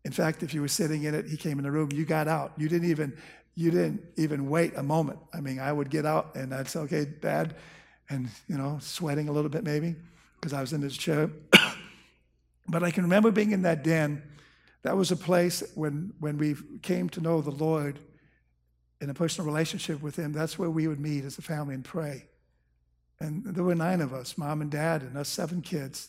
In 0.04 0.12
fact, 0.12 0.42
if 0.42 0.54
you 0.54 0.60
were 0.60 0.68
sitting 0.68 1.02
in 1.02 1.14
it, 1.14 1.26
he 1.26 1.36
came 1.36 1.58
in 1.58 1.64
the 1.64 1.70
room, 1.70 1.90
you 1.92 2.04
got 2.04 2.28
out. 2.28 2.52
You 2.56 2.68
didn't 2.68 2.90
even 2.90 3.16
you 3.54 3.70
didn't 3.70 4.02
even 4.16 4.48
wait 4.48 4.72
a 4.76 4.82
moment. 4.82 5.18
I 5.32 5.40
mean, 5.40 5.58
I 5.58 5.72
would 5.72 5.90
get 5.90 6.06
out 6.06 6.34
and 6.34 6.54
I'd 6.54 6.68
say, 6.68 6.80
okay, 6.80 7.04
dad, 7.04 7.56
and, 8.08 8.28
you 8.48 8.56
know, 8.56 8.78
sweating 8.80 9.28
a 9.28 9.32
little 9.32 9.50
bit 9.50 9.64
maybe 9.64 9.96
because 10.40 10.52
I 10.52 10.60
was 10.60 10.72
in 10.72 10.80
his 10.82 10.96
chair. 10.96 11.30
but 12.68 12.82
I 12.82 12.90
can 12.90 13.04
remember 13.04 13.30
being 13.30 13.52
in 13.52 13.62
that 13.62 13.84
den. 13.84 14.22
That 14.82 14.96
was 14.96 15.10
a 15.10 15.16
place 15.16 15.62
when, 15.74 16.14
when 16.20 16.38
we 16.38 16.56
came 16.82 17.10
to 17.10 17.20
know 17.20 17.40
the 17.42 17.50
Lord 17.50 17.98
in 19.00 19.08
a 19.08 19.14
personal 19.14 19.46
relationship 19.46 20.02
with 20.02 20.16
Him, 20.16 20.32
that's 20.32 20.58
where 20.58 20.70
we 20.70 20.86
would 20.86 21.00
meet 21.00 21.24
as 21.24 21.38
a 21.38 21.42
family 21.42 21.74
and 21.74 21.84
pray. 21.84 22.26
And 23.18 23.44
there 23.44 23.64
were 23.64 23.74
nine 23.74 24.00
of 24.00 24.12
us, 24.12 24.36
mom 24.38 24.60
and 24.60 24.70
dad, 24.70 25.02
and 25.02 25.16
us 25.16 25.28
seven 25.28 25.62
kids. 25.62 26.08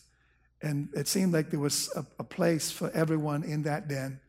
And 0.60 0.88
it 0.94 1.08
seemed 1.08 1.32
like 1.32 1.50
there 1.50 1.60
was 1.60 1.90
a, 1.96 2.06
a 2.18 2.24
place 2.24 2.70
for 2.70 2.90
everyone 2.90 3.44
in 3.44 3.62
that 3.62 3.88
den. 3.88 4.20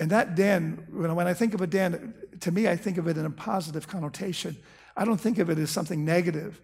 And 0.00 0.10
that 0.10 0.34
den, 0.34 0.86
when, 0.90 1.26
I 1.26 1.34
think 1.34 1.52
of 1.52 1.60
a 1.60 1.66
den, 1.66 2.14
to 2.40 2.50
me, 2.50 2.66
I 2.66 2.74
think 2.74 2.96
of 2.96 3.06
it 3.06 3.18
in 3.18 3.26
a 3.26 3.30
positive 3.30 3.86
connotation. 3.86 4.56
I 4.96 5.04
don't 5.04 5.20
think 5.20 5.38
of 5.38 5.50
it 5.50 5.58
as 5.58 5.70
something 5.70 6.06
negative. 6.06 6.58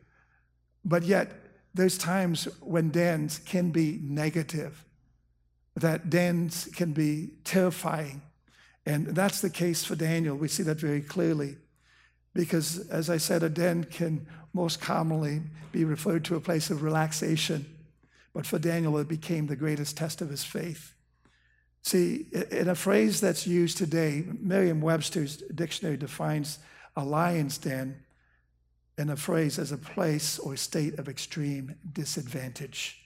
But 0.86 1.02
yet, 1.02 1.32
there's 1.74 1.98
times 1.98 2.48
when 2.60 2.88
dens 2.88 3.38
can 3.38 3.70
be 3.70 4.00
negative, 4.02 4.82
that 5.76 6.08
dens 6.08 6.70
can 6.74 6.94
be 6.94 7.34
terrifying. 7.44 8.22
And 8.86 9.08
that's 9.08 9.42
the 9.42 9.50
case 9.50 9.84
for 9.84 9.96
Daniel. 9.96 10.34
We 10.34 10.48
see 10.48 10.62
that 10.62 10.80
very 10.80 11.02
clearly. 11.02 11.58
Because, 12.32 12.88
as 12.88 13.10
I 13.10 13.18
said, 13.18 13.42
a 13.42 13.50
den 13.50 13.84
can 13.84 14.26
most 14.54 14.80
commonly 14.80 15.42
be 15.72 15.84
referred 15.84 16.24
to 16.26 16.36
a 16.36 16.40
place 16.40 16.70
of 16.70 16.82
relaxation. 16.82 17.66
But 18.32 18.46
for 18.46 18.58
Daniel, 18.58 18.96
it 18.96 19.08
became 19.08 19.46
the 19.46 19.56
greatest 19.56 19.98
test 19.98 20.22
of 20.22 20.30
his 20.30 20.44
faith. 20.44 20.95
See, 21.86 22.26
in 22.50 22.68
a 22.68 22.74
phrase 22.74 23.20
that's 23.20 23.46
used 23.46 23.78
today, 23.78 24.24
Merriam 24.40 24.80
Webster's 24.80 25.36
dictionary 25.36 25.96
defines 25.96 26.58
a 26.96 27.04
lion's 27.04 27.58
den 27.58 28.02
in 28.98 29.08
a 29.08 29.14
phrase 29.14 29.56
as 29.56 29.70
a 29.70 29.78
place 29.78 30.40
or 30.40 30.56
state 30.56 30.98
of 30.98 31.08
extreme 31.08 31.76
disadvantage, 31.92 33.00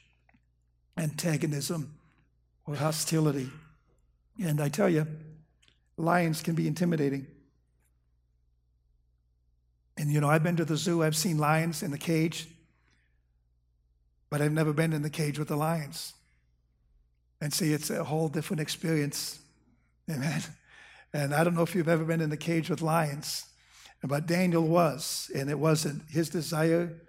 antagonism, 0.96 1.94
or 2.66 2.74
hostility. 2.74 3.50
And 4.42 4.62
I 4.62 4.70
tell 4.70 4.88
you, 4.88 5.06
lions 5.98 6.40
can 6.40 6.54
be 6.54 6.66
intimidating. 6.66 7.26
And 9.98 10.10
you 10.10 10.22
know, 10.22 10.30
I've 10.30 10.42
been 10.42 10.56
to 10.56 10.64
the 10.64 10.78
zoo, 10.78 11.02
I've 11.02 11.16
seen 11.16 11.36
lions 11.36 11.82
in 11.82 11.90
the 11.90 11.98
cage, 11.98 12.48
but 14.30 14.40
I've 14.40 14.52
never 14.52 14.72
been 14.72 14.94
in 14.94 15.02
the 15.02 15.10
cage 15.10 15.38
with 15.38 15.48
the 15.48 15.56
lions. 15.56 16.14
And 17.40 17.52
see, 17.52 17.72
it's 17.72 17.90
a 17.90 18.04
whole 18.04 18.28
different 18.28 18.60
experience. 18.60 19.38
Amen. 20.10 20.42
And 21.12 21.34
I 21.34 21.42
don't 21.42 21.56
know 21.56 21.62
if 21.62 21.74
you've 21.74 21.88
ever 21.88 22.04
been 22.04 22.20
in 22.20 22.30
the 22.30 22.36
cage 22.36 22.70
with 22.70 22.82
lions, 22.82 23.44
but 24.04 24.26
Daniel 24.26 24.62
was, 24.62 25.28
and 25.34 25.50
it 25.50 25.58
wasn't 25.58 26.02
his 26.08 26.28
desire, 26.28 27.00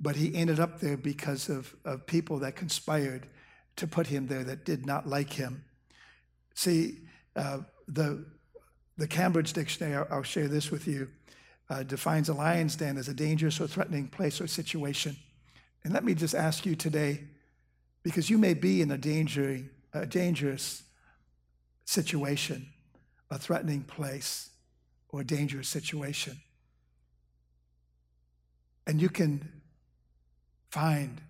but 0.00 0.14
he 0.14 0.32
ended 0.36 0.60
up 0.60 0.78
there 0.78 0.96
because 0.96 1.48
of, 1.48 1.74
of 1.84 2.06
people 2.06 2.38
that 2.38 2.54
conspired 2.54 3.26
to 3.74 3.88
put 3.88 4.06
him 4.06 4.28
there 4.28 4.44
that 4.44 4.64
did 4.64 4.86
not 4.86 5.08
like 5.08 5.32
him. 5.32 5.64
See, 6.54 6.98
uh, 7.34 7.58
the, 7.88 8.24
the 8.96 9.08
Cambridge 9.08 9.52
Dictionary, 9.52 10.06
I'll, 10.10 10.22
share 10.22 10.46
this 10.46 10.70
with 10.70 10.86
you, 10.86 11.08
uh, 11.68 11.82
defines 11.82 12.28
a 12.28 12.34
lion's 12.34 12.76
den 12.76 12.98
as 12.98 13.08
a 13.08 13.14
dangerous 13.14 13.60
or 13.60 13.66
threatening 13.66 14.08
place 14.08 14.40
or 14.40 14.46
situation. 14.46 15.16
And 15.84 15.92
let 15.92 16.04
me 16.04 16.14
just 16.14 16.34
ask 16.34 16.66
you 16.66 16.76
today, 16.76 17.24
because 18.02 18.30
you 18.30 18.38
may 18.38 18.54
be 18.54 18.80
in 18.80 18.90
a, 18.90 18.98
danger, 18.98 19.60
a 19.92 20.06
dangerous 20.06 20.82
situation, 21.84 22.66
a 23.30 23.38
threatening 23.38 23.82
place 23.82 24.50
or 25.10 25.20
a 25.20 25.24
dangerous 25.24 25.68
situation. 25.68 26.40
And 28.86 29.00
you 29.00 29.08
can 29.08 29.60
find 30.70 31.20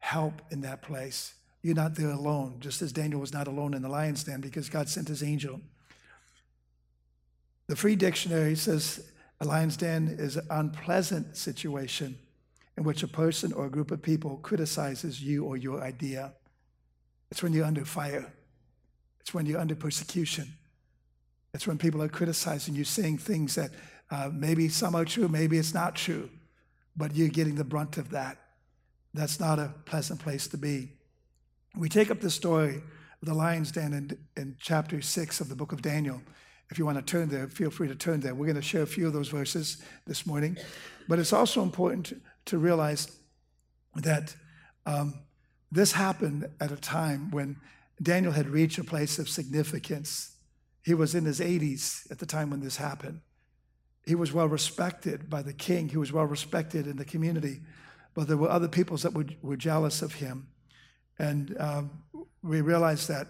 help 0.00 0.42
in 0.50 0.60
that 0.62 0.82
place. 0.82 1.34
You're 1.62 1.74
not 1.74 1.94
there 1.94 2.10
alone, 2.10 2.56
just 2.60 2.82
as 2.82 2.92
Daniel 2.92 3.20
was 3.20 3.32
not 3.32 3.48
alone 3.48 3.74
in 3.74 3.82
the 3.82 3.88
lion's 3.88 4.24
den 4.24 4.40
because 4.40 4.68
God 4.68 4.88
sent 4.88 5.08
his 5.08 5.22
angel. 5.22 5.60
The 7.66 7.76
Free 7.76 7.96
Dictionary 7.96 8.54
says 8.54 9.10
a 9.40 9.44
lion's 9.44 9.76
den 9.76 10.16
is 10.18 10.36
an 10.36 10.46
unpleasant 10.50 11.36
situation 11.36 12.18
in 12.78 12.84
which 12.84 13.02
a 13.02 13.08
person 13.08 13.52
or 13.52 13.66
a 13.66 13.70
group 13.70 13.90
of 13.90 14.00
people 14.00 14.36
criticizes 14.36 15.20
you 15.20 15.44
or 15.44 15.56
your 15.56 15.82
idea. 15.82 16.32
It's 17.28 17.42
when 17.42 17.52
you're 17.52 17.66
under 17.66 17.84
fire. 17.84 18.32
It's 19.18 19.34
when 19.34 19.46
you're 19.46 19.58
under 19.58 19.74
persecution. 19.74 20.46
It's 21.52 21.66
when 21.66 21.76
people 21.76 22.00
are 22.02 22.08
criticizing 22.08 22.76
you, 22.76 22.84
saying 22.84 23.18
things 23.18 23.56
that 23.56 23.72
uh, 24.12 24.30
maybe 24.32 24.68
some 24.68 24.94
are 24.94 25.04
true, 25.04 25.26
maybe 25.26 25.58
it's 25.58 25.74
not 25.74 25.96
true, 25.96 26.30
but 26.96 27.16
you're 27.16 27.28
getting 27.28 27.56
the 27.56 27.64
brunt 27.64 27.98
of 27.98 28.10
that. 28.10 28.38
That's 29.12 29.40
not 29.40 29.58
a 29.58 29.74
pleasant 29.84 30.20
place 30.20 30.46
to 30.46 30.56
be. 30.56 30.92
We 31.76 31.88
take 31.88 32.12
up 32.12 32.20
the 32.20 32.30
story 32.30 32.76
of 33.20 33.28
the 33.28 33.34
lion's 33.34 33.72
den 33.72 33.92
in, 33.92 34.18
in 34.40 34.54
chapter 34.60 35.02
six 35.02 35.40
of 35.40 35.48
the 35.48 35.56
book 35.56 35.72
of 35.72 35.82
Daniel. 35.82 36.22
If 36.70 36.78
you 36.78 36.86
want 36.86 36.98
to 36.98 37.02
turn 37.02 37.28
there, 37.28 37.48
feel 37.48 37.70
free 37.70 37.88
to 37.88 37.96
turn 37.96 38.20
there. 38.20 38.36
We're 38.36 38.46
going 38.46 38.54
to 38.54 38.62
share 38.62 38.82
a 38.82 38.86
few 38.86 39.08
of 39.08 39.14
those 39.14 39.28
verses 39.28 39.82
this 40.06 40.26
morning. 40.26 40.56
But 41.08 41.18
it's 41.18 41.32
also 41.32 41.62
important 41.62 42.12
to, 42.48 42.58
realize 42.58 43.08
that 43.94 44.34
um, 44.86 45.14
this 45.70 45.92
happened 45.92 46.48
at 46.60 46.72
a 46.72 46.76
time 46.76 47.30
when 47.30 47.56
Daniel 48.02 48.32
had 48.32 48.48
reached 48.48 48.78
a 48.78 48.84
place 48.84 49.18
of 49.18 49.28
significance 49.28 50.36
he 50.88 50.94
was 50.94 51.14
in 51.14 51.26
his 51.26 51.40
80s 51.40 52.10
at 52.10 52.18
the 52.18 52.24
time 52.24 52.48
when 52.48 52.60
this 52.60 52.78
happened. 52.78 53.20
He 54.06 54.14
was 54.14 54.32
well 54.32 54.48
respected 54.48 55.28
by 55.28 55.42
the 55.42 55.52
king, 55.52 55.90
he 55.90 55.98
was 55.98 56.12
well 56.12 56.24
respected 56.24 56.86
in 56.86 56.96
the 56.96 57.04
community, 57.04 57.60
but 58.14 58.26
there 58.26 58.38
were 58.38 58.48
other 58.48 58.68
peoples 58.68 59.02
that 59.02 59.12
were, 59.12 59.26
were 59.42 59.56
jealous 59.56 60.00
of 60.00 60.14
him. 60.14 60.48
And 61.18 61.54
um, 61.60 61.90
we 62.42 62.62
realized 62.62 63.08
that 63.08 63.26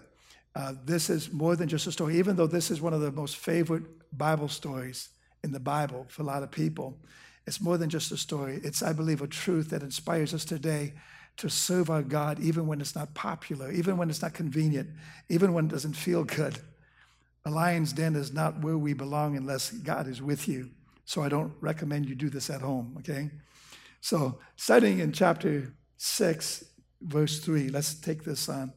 uh, 0.55 0.73
this 0.85 1.09
is 1.09 1.33
more 1.33 1.57
than 1.57 1.67
just 1.67 1.85
a 1.85 1.91
story, 1.91 2.17
even 2.17 2.37
though 2.37 2.47
this 2.47 2.71
is 2.71 2.79
one 2.79 2.93
of 2.93 3.01
the 3.01 3.11
most 3.11 3.35
favorite 3.35 3.83
Bible 4.17 4.47
stories 4.47 5.09
in 5.43 5.51
the 5.51 5.59
Bible 5.59 6.05
for 6.07 6.21
a 6.21 6.25
lot 6.25 6.43
of 6.43 6.51
people. 6.51 6.97
It's 7.47 7.61
more 7.61 7.77
than 7.77 7.89
just 7.89 8.11
a 8.11 8.17
story. 8.17 8.59
It's, 8.63 8.83
I 8.83 8.93
believe, 8.93 9.21
a 9.21 9.27
truth 9.27 9.69
that 9.71 9.83
inspires 9.83 10.33
us 10.33 10.45
today 10.45 10.93
to 11.37 11.49
serve 11.49 11.89
our 11.89 12.01
God 12.01 12.39
even 12.39 12.67
when 12.67 12.81
it's 12.81 12.95
not 12.95 13.13
popular, 13.13 13.71
even 13.71 13.97
when 13.97 14.09
it's 14.09 14.21
not 14.21 14.33
convenient, 14.33 14.89
even 15.29 15.53
when 15.53 15.65
it 15.65 15.71
doesn't 15.71 15.93
feel 15.93 16.23
good. 16.23 16.59
A 17.45 17.49
lion's 17.49 17.93
den 17.93 18.15
is 18.15 18.33
not 18.33 18.61
where 18.61 18.77
we 18.77 18.93
belong 18.93 19.37
unless 19.37 19.71
God 19.71 20.07
is 20.07 20.21
with 20.21 20.47
you. 20.47 20.69
So 21.05 21.23
I 21.23 21.29
don't 21.29 21.53
recommend 21.61 22.07
you 22.07 22.15
do 22.15 22.29
this 22.29 22.49
at 22.49 22.61
home, 22.61 22.95
okay? 22.99 23.31
So, 24.01 24.39
starting 24.55 24.99
in 24.99 25.11
chapter 25.11 25.73
6, 25.97 26.65
verse 27.01 27.39
3, 27.39 27.69
let's 27.69 27.93
take 27.93 28.23
this 28.23 28.47
on. 28.47 28.73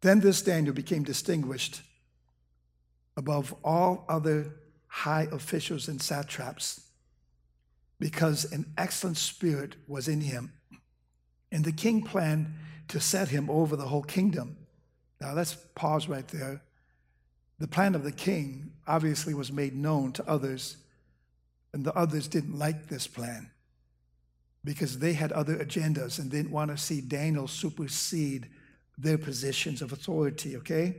Then 0.00 0.20
this 0.20 0.40
Daniel 0.40 0.72
became 0.72 1.02
distinguished 1.02 1.82
above 3.16 3.54
all 3.64 4.04
other 4.08 4.54
high 4.88 5.28
officials 5.32 5.88
and 5.88 6.00
satraps 6.00 6.80
because 7.98 8.50
an 8.52 8.66
excellent 8.76 9.16
spirit 9.16 9.76
was 9.88 10.08
in 10.08 10.20
him. 10.20 10.52
And 11.50 11.64
the 11.64 11.72
king 11.72 12.02
planned 12.02 12.52
to 12.88 13.00
set 13.00 13.28
him 13.28 13.48
over 13.50 13.76
the 13.76 13.86
whole 13.86 14.02
kingdom. 14.02 14.56
Now 15.20 15.32
let's 15.32 15.54
pause 15.74 16.08
right 16.08 16.26
there. 16.28 16.62
The 17.58 17.68
plan 17.68 17.94
of 17.94 18.04
the 18.04 18.12
king 18.12 18.72
obviously 18.86 19.32
was 19.32 19.50
made 19.50 19.74
known 19.74 20.12
to 20.12 20.28
others, 20.28 20.76
and 21.72 21.84
the 21.84 21.94
others 21.94 22.28
didn't 22.28 22.58
like 22.58 22.88
this 22.88 23.06
plan 23.06 23.50
because 24.62 24.98
they 24.98 25.14
had 25.14 25.32
other 25.32 25.56
agendas 25.56 26.18
and 26.18 26.30
didn't 26.30 26.50
want 26.50 26.70
to 26.70 26.76
see 26.76 27.00
Daniel 27.00 27.46
supersede 27.46 28.48
their 28.98 29.16
positions 29.16 29.80
of 29.80 29.92
authority, 29.92 30.56
okay? 30.56 30.96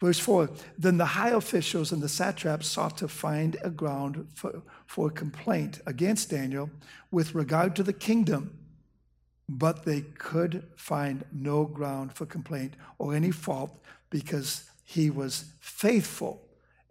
Verse 0.00 0.18
4 0.18 0.50
Then 0.78 0.98
the 0.98 1.06
high 1.06 1.30
officials 1.30 1.92
and 1.92 2.02
the 2.02 2.08
satraps 2.08 2.66
sought 2.66 2.96
to 2.98 3.08
find 3.08 3.56
a 3.62 3.70
ground 3.70 4.26
for, 4.34 4.62
for 4.86 5.10
complaint 5.10 5.80
against 5.86 6.30
Daniel 6.30 6.70
with 7.10 7.34
regard 7.34 7.76
to 7.76 7.82
the 7.82 7.92
kingdom 7.92 8.58
but 9.48 9.84
they 9.84 10.00
could 10.00 10.64
find 10.76 11.24
no 11.32 11.64
ground 11.64 12.12
for 12.12 12.26
complaint 12.26 12.74
or 12.98 13.14
any 13.14 13.30
fault 13.30 13.78
because 14.10 14.70
he 14.84 15.10
was 15.10 15.52
faithful 15.60 16.40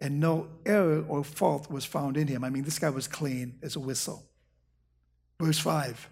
and 0.00 0.20
no 0.20 0.48
error 0.66 1.04
or 1.08 1.24
fault 1.24 1.70
was 1.70 1.84
found 1.84 2.16
in 2.16 2.26
him. 2.26 2.44
I 2.44 2.50
mean, 2.50 2.64
this 2.64 2.78
guy 2.78 2.90
was 2.90 3.08
clean 3.08 3.58
as 3.62 3.76
a 3.76 3.80
whistle. 3.80 4.24
Verse 5.40 5.58
5 5.58 6.08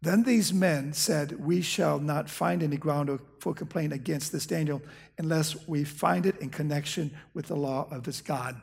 Then 0.00 0.22
these 0.22 0.52
men 0.52 0.92
said, 0.92 1.44
We 1.44 1.60
shall 1.60 1.98
not 1.98 2.30
find 2.30 2.62
any 2.62 2.76
ground 2.76 3.18
for 3.40 3.52
complaint 3.52 3.92
against 3.92 4.30
this 4.30 4.46
Daniel 4.46 4.80
unless 5.18 5.66
we 5.66 5.84
find 5.84 6.24
it 6.24 6.38
in 6.40 6.50
connection 6.50 7.10
with 7.34 7.46
the 7.46 7.56
law 7.56 7.88
of 7.90 8.06
his 8.06 8.20
God. 8.20 8.60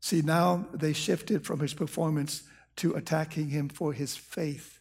See, 0.00 0.20
now 0.20 0.66
they 0.72 0.92
shifted 0.92 1.46
from 1.46 1.60
his 1.60 1.72
performance 1.72 2.42
to 2.76 2.94
attacking 2.94 3.48
him 3.48 3.70
for 3.70 3.94
his 3.94 4.16
faith. 4.16 4.80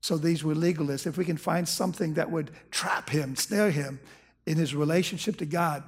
So 0.00 0.16
these 0.16 0.42
were 0.42 0.54
legalists. 0.54 1.06
If 1.06 1.16
we 1.16 1.24
can 1.24 1.36
find 1.36 1.68
something 1.68 2.14
that 2.14 2.30
would 2.30 2.50
trap 2.70 3.10
him, 3.10 3.36
snare 3.36 3.70
him 3.70 4.00
in 4.46 4.56
his 4.56 4.74
relationship 4.74 5.36
to 5.36 5.46
God. 5.46 5.84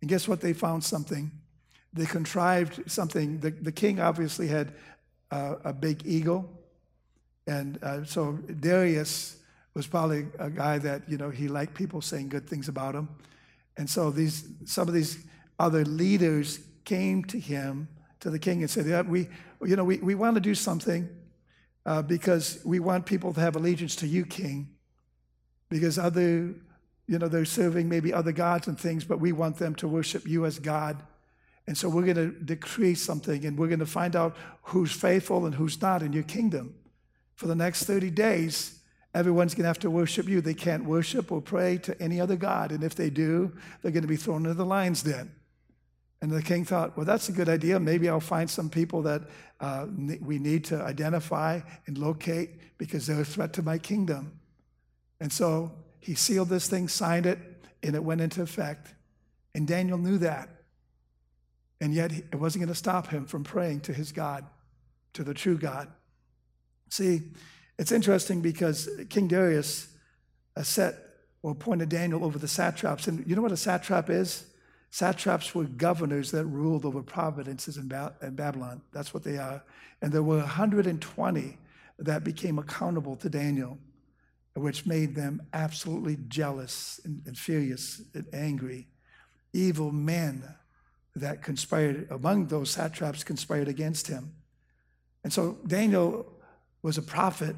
And 0.00 0.10
guess 0.10 0.28
what? 0.28 0.40
They 0.40 0.52
found 0.52 0.84
something. 0.84 1.30
They 1.94 2.04
contrived 2.04 2.90
something. 2.90 3.38
The, 3.38 3.50
the 3.50 3.72
king 3.72 4.00
obviously 4.00 4.48
had 4.48 4.74
uh, 5.30 5.56
a 5.64 5.72
big 5.72 6.02
ego. 6.04 6.48
And 7.46 7.78
uh, 7.82 8.04
so 8.04 8.32
Darius 8.32 9.36
was 9.74 9.86
probably 9.86 10.26
a 10.38 10.50
guy 10.50 10.78
that, 10.78 11.02
you 11.08 11.18
know, 11.18 11.30
he 11.30 11.48
liked 11.48 11.74
people 11.74 12.00
saying 12.00 12.28
good 12.28 12.48
things 12.48 12.68
about 12.68 12.94
him. 12.94 13.08
And 13.76 13.90
so 13.90 14.10
these, 14.10 14.48
some 14.64 14.88
of 14.88 14.94
these 14.94 15.24
other 15.58 15.84
leaders 15.84 16.60
came 16.84 17.24
to 17.24 17.38
him, 17.38 17.88
to 18.20 18.30
the 18.30 18.38
king, 18.38 18.60
and 18.60 18.70
said, 18.70 18.86
yeah, 18.86 19.02
we, 19.02 19.28
you 19.62 19.76
know, 19.76 19.84
we, 19.84 19.98
we 19.98 20.14
want 20.14 20.36
to 20.36 20.40
do 20.40 20.54
something 20.54 21.08
uh, 21.86 22.02
because 22.02 22.60
we 22.64 22.78
want 22.78 23.04
people 23.06 23.32
to 23.34 23.40
have 23.40 23.56
allegiance 23.56 23.96
to 23.96 24.06
you, 24.06 24.24
King, 24.24 24.68
because 25.68 25.98
other, 25.98 26.54
you 27.06 27.18
know, 27.18 27.28
they're 27.28 27.44
serving 27.44 27.88
maybe 27.88 28.12
other 28.12 28.32
gods 28.32 28.68
and 28.68 28.78
things, 28.78 29.04
but 29.04 29.20
we 29.20 29.32
want 29.32 29.56
them 29.56 29.74
to 29.76 29.88
worship 29.88 30.26
you 30.26 30.46
as 30.46 30.58
God. 30.58 31.02
And 31.66 31.76
so 31.76 31.88
we're 31.88 32.04
going 32.04 32.16
to 32.16 32.30
decree 32.44 32.94
something 32.94 33.44
and 33.44 33.58
we're 33.58 33.68
going 33.68 33.80
to 33.80 33.86
find 33.86 34.14
out 34.14 34.36
who's 34.62 34.92
faithful 34.92 35.46
and 35.46 35.54
who's 35.54 35.80
not 35.80 36.02
in 36.02 36.12
your 36.12 36.22
kingdom. 36.22 36.74
For 37.34 37.46
the 37.46 37.54
next 37.54 37.84
30 37.84 38.10
days, 38.10 38.78
everyone's 39.14 39.54
going 39.54 39.64
to 39.64 39.68
have 39.68 39.78
to 39.80 39.90
worship 39.90 40.28
you. 40.28 40.40
They 40.40 40.54
can't 40.54 40.84
worship 40.84 41.32
or 41.32 41.40
pray 41.40 41.78
to 41.78 42.00
any 42.00 42.20
other 42.20 42.36
God. 42.36 42.72
And 42.72 42.82
if 42.84 42.94
they 42.94 43.10
do, 43.10 43.52
they're 43.82 43.92
going 43.92 44.02
to 44.02 44.08
be 44.08 44.16
thrown 44.16 44.44
into 44.44 44.54
the 44.54 44.64
lion's 44.64 45.02
den. 45.02 45.32
And 46.20 46.32
the 46.32 46.42
king 46.42 46.64
thought, 46.64 46.96
well, 46.96 47.04
that's 47.04 47.28
a 47.28 47.32
good 47.32 47.48
idea. 47.48 47.78
Maybe 47.78 48.08
I'll 48.08 48.18
find 48.18 48.48
some 48.48 48.70
people 48.70 49.02
that 49.02 49.22
uh, 49.60 49.86
we 50.20 50.38
need 50.38 50.64
to 50.66 50.80
identify 50.80 51.60
and 51.86 51.98
locate 51.98 52.78
because 52.78 53.06
they're 53.06 53.20
a 53.20 53.24
threat 53.24 53.52
to 53.54 53.62
my 53.62 53.78
kingdom. 53.78 54.40
And 55.20 55.32
so 55.32 55.72
he 56.00 56.14
sealed 56.14 56.48
this 56.48 56.68
thing, 56.68 56.88
signed 56.88 57.26
it, 57.26 57.38
and 57.82 57.94
it 57.94 58.02
went 58.02 58.20
into 58.20 58.42
effect. 58.42 58.94
And 59.54 59.68
Daniel 59.68 59.98
knew 59.98 60.18
that. 60.18 60.48
And 61.80 61.92
yet 61.92 62.12
it 62.12 62.36
wasn't 62.36 62.62
going 62.62 62.72
to 62.72 62.78
stop 62.78 63.08
him 63.08 63.26
from 63.26 63.44
praying 63.44 63.80
to 63.80 63.92
his 63.92 64.10
God, 64.10 64.46
to 65.12 65.24
the 65.24 65.34
true 65.34 65.58
God. 65.58 65.88
See, 66.94 67.22
it's 67.76 67.90
interesting 67.90 68.40
because 68.40 68.88
King 69.10 69.26
Darius 69.26 69.88
set 70.62 70.94
or 71.42 71.50
appointed 71.50 71.88
Daniel 71.88 72.24
over 72.24 72.38
the 72.38 72.46
satraps. 72.46 73.08
And 73.08 73.26
you 73.26 73.34
know 73.34 73.42
what 73.42 73.50
a 73.50 73.56
satrap 73.56 74.08
is? 74.10 74.46
Satraps 74.90 75.56
were 75.56 75.64
governors 75.64 76.30
that 76.30 76.44
ruled 76.44 76.84
over 76.84 77.02
provinces 77.02 77.78
in, 77.78 77.88
ba- 77.88 78.14
in 78.22 78.36
Babylon. 78.36 78.80
That's 78.92 79.12
what 79.12 79.24
they 79.24 79.38
are. 79.38 79.60
And 80.02 80.12
there 80.12 80.22
were 80.22 80.38
120 80.38 81.58
that 81.98 82.22
became 82.22 82.60
accountable 82.60 83.16
to 83.16 83.28
Daniel, 83.28 83.76
which 84.54 84.86
made 84.86 85.16
them 85.16 85.42
absolutely 85.52 86.18
jealous 86.28 87.00
and, 87.04 87.22
and 87.26 87.36
furious 87.36 88.02
and 88.14 88.24
angry. 88.32 88.86
Evil 89.52 89.90
men 89.90 90.44
that 91.16 91.42
conspired, 91.42 92.06
among 92.12 92.46
those 92.46 92.70
satraps, 92.70 93.24
conspired 93.24 93.66
against 93.66 94.06
him. 94.06 94.32
And 95.24 95.32
so 95.32 95.58
Daniel 95.66 96.33
was 96.84 96.98
a 96.98 97.02
prophet 97.02 97.56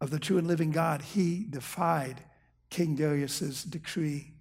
of 0.00 0.08
the 0.08 0.18
true 0.18 0.38
and 0.38 0.48
living 0.48 0.70
God. 0.70 1.02
He 1.02 1.44
defied 1.48 2.22
King 2.70 2.96
Darius's 2.96 3.62
decree 3.62 4.32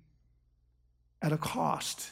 at 1.21 1.33
a 1.33 1.37
cost. 1.37 2.11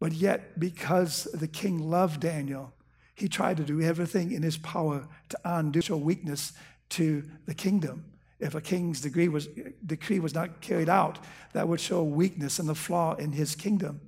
But 0.00 0.12
yet, 0.12 0.58
because 0.58 1.28
the 1.32 1.46
king 1.46 1.78
loved 1.78 2.20
Daniel, 2.20 2.74
he 3.14 3.28
tried 3.28 3.56
to 3.58 3.62
do 3.62 3.80
everything 3.80 4.32
in 4.32 4.42
his 4.42 4.58
power 4.58 5.06
to 5.28 5.38
undo 5.44 5.80
show 5.80 5.96
weakness 5.96 6.54
to 6.90 7.22
the 7.46 7.54
kingdom. 7.54 8.04
If 8.40 8.56
a 8.56 8.60
king's 8.60 9.00
decree 9.00 9.28
was, 9.28 9.48
decree 9.86 10.18
was 10.18 10.34
not 10.34 10.60
carried 10.60 10.88
out, 10.88 11.20
that 11.52 11.68
would 11.68 11.80
show 11.80 12.02
weakness 12.02 12.58
and 12.58 12.68
the 12.68 12.74
flaw 12.74 13.14
in 13.14 13.30
his 13.30 13.54
kingdom. 13.54 14.00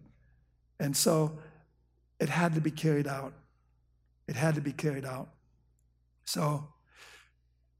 And 0.80 0.96
so 0.96 1.38
it 2.18 2.28
had 2.28 2.56
to 2.56 2.60
be 2.60 2.72
carried 2.72 3.06
out. 3.06 3.34
It 4.26 4.34
had 4.34 4.56
to 4.56 4.60
be 4.60 4.72
carried 4.72 5.04
out. 5.04 5.28
So, 6.24 6.66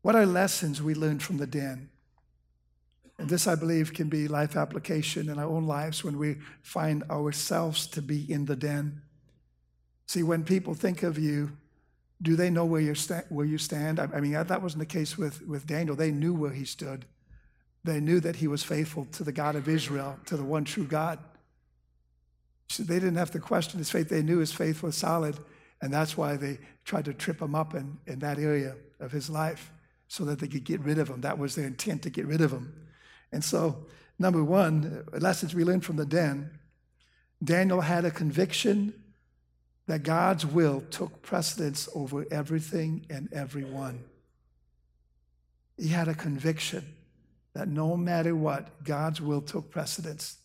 what 0.03 0.15
are 0.15 0.27
lessons 0.27 0.83
we 0.83 0.95
learned 0.95 1.23
from 1.23 1.37
the 1.37 1.47
den? 1.47 1.91
And 3.19 3.29
this, 3.29 3.47
I 3.47 3.55
believe, 3.55 3.93
can 3.93 4.09
be 4.09 4.29
life 4.29 4.57
application 4.57 5.29
in 5.29 5.39
our 5.39 5.45
own 5.45 5.67
lives 5.67 6.03
when 6.03 6.17
we 6.17 6.39
find 6.63 7.03
ourselves 7.11 7.87
to 7.89 8.01
be 8.01 8.31
in 8.33 8.47
the 8.47 8.57
den. 8.57 9.03
See, 10.07 10.23
when 10.23 10.43
people 10.43 10.73
think 10.73 11.03
of 11.03 11.19
you, 11.19 11.53
do 12.23 12.35
they 12.35 12.49
know 12.49 12.65
where, 12.65 12.81
you 12.81 12.95
sta- 12.95 13.25
where 13.29 13.45
you 13.45 13.59
stand? 13.59 14.01
I, 14.01 14.09
I 14.15 14.21
mean, 14.21 14.33
that 14.33 14.63
wasn't 14.63 14.81
the 14.81 14.87
case 14.87 15.19
with, 15.19 15.47
with 15.47 15.67
Daniel. 15.67 15.97
They 15.97 16.11
knew 16.11 16.33
where 16.33 16.53
he 16.53 16.65
stood. 16.65 17.05
They 17.85 18.01
knew 18.01 18.21
that 18.21 18.37
he 18.37 18.49
was 18.49 18.63
faithful 18.63 19.07
to 19.13 19.23
the 19.23 19.33
God 19.33 19.55
of 19.55 19.69
Israel, 19.69 20.19
to 20.27 20.37
the 20.37 20.45
one 20.45 20.65
true 20.65 20.85
God. 20.85 21.19
So 22.71 22.83
they 22.83 22.99
didn't 23.01 23.17
have 23.17 23.33
to 23.33 23.39
question 23.39 23.79
his 23.79 23.91
faith. 23.91 24.09
They 24.09 24.23
knew 24.23 24.39
his 24.39 24.53
faith 24.53 24.83
was 24.83 24.97
solid, 24.97 25.39
and 25.83 25.93
that's 25.93 26.17
why 26.17 26.37
they 26.37 26.59
tried 26.85 27.05
to 27.07 27.15
trip 27.15 27.41
him 27.41 27.55
up 27.55 27.75
in, 27.75 27.99
in 28.07 28.19
that 28.21 28.39
area 28.39 28.77
of 28.99 29.13
his 29.13 29.29
life 29.29 29.71
so 30.11 30.25
that 30.25 30.41
they 30.41 30.49
could 30.49 30.65
get 30.65 30.81
rid 30.81 30.99
of 30.99 31.09
him. 31.09 31.21
That 31.21 31.39
was 31.39 31.55
their 31.55 31.69
intent 31.69 32.03
to 32.03 32.11
get 32.11 32.27
rid 32.27 32.41
of 32.41 32.51
him. 32.51 32.75
And 33.31 33.45
so, 33.45 33.87
number 34.19 34.43
one, 34.43 35.05
uh, 35.15 35.19
lessons 35.19 35.55
we 35.55 35.63
learned 35.63 35.85
from 35.85 35.97
the 35.97 36.05
den 36.05 36.51
Daniel 37.43 37.81
had 37.81 38.05
a 38.05 38.11
conviction 38.11 38.93
that 39.87 40.03
God's 40.03 40.45
will 40.45 40.81
took 40.91 41.23
precedence 41.23 41.89
over 41.95 42.27
everything 42.29 43.07
and 43.09 43.33
everyone. 43.33 44.03
He 45.79 45.89
had 45.89 46.09
a 46.09 46.15
conviction 46.15 46.85
that 47.55 47.69
no 47.69 47.97
matter 47.97 48.35
what, 48.35 48.83
God's 48.83 49.21
will 49.21 49.41
took 49.41 49.71
precedence. 49.71 50.39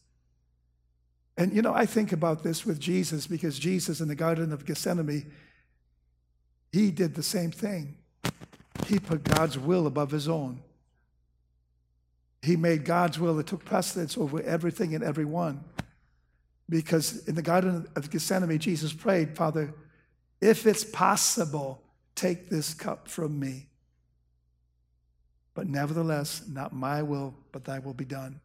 And 1.38 1.51
you 1.56 1.63
know, 1.63 1.73
I 1.73 1.88
think 1.88 2.12
about 2.12 2.43
this 2.43 2.67
with 2.67 2.80
Jesus 2.80 3.25
because 3.25 3.58
Jesus 3.58 3.99
in 3.99 4.10
the 4.10 4.15
Garden 4.15 4.54
of 4.54 4.63
Gethsemane, 4.63 5.32
he 6.71 6.91
did 6.91 7.15
the 7.15 7.23
same 7.23 7.49
thing. 7.49 7.97
He 8.86 9.00
put 9.00 9.24
God's 9.24 9.58
will 9.58 9.88
above 9.88 10.12
his 10.12 10.28
own. 10.28 10.62
He 12.41 12.56
made 12.56 12.86
God's 12.86 13.19
will 13.19 13.36
that 13.36 13.48
took 13.48 13.65
precedence 13.65 14.17
over 14.17 14.41
everything 14.41 14.93
and 14.93 15.04
everyone. 15.04 15.63
Because 16.69 17.28
in 17.28 17.36
the 17.36 17.41
Garden 17.41 17.88
of 17.95 18.10
Gethsemane, 18.10 18.60
Jesus 18.60 18.93
prayed, 18.93 19.36
Father, 19.36 19.74
if 20.41 20.65
it's 20.65 20.84
possible, 20.84 21.82
take 22.13 22.50
this 22.50 22.74
cup 22.74 23.08
from 23.08 23.39
me. 23.39 23.67
But 25.54 25.67
nevertheless, 25.67 26.43
not 26.48 26.74
my 26.74 27.02
will, 27.02 27.34
but 27.52 27.63
thy 27.63 27.80
will 27.80 27.93
be 27.93 28.06
done. 28.06 28.41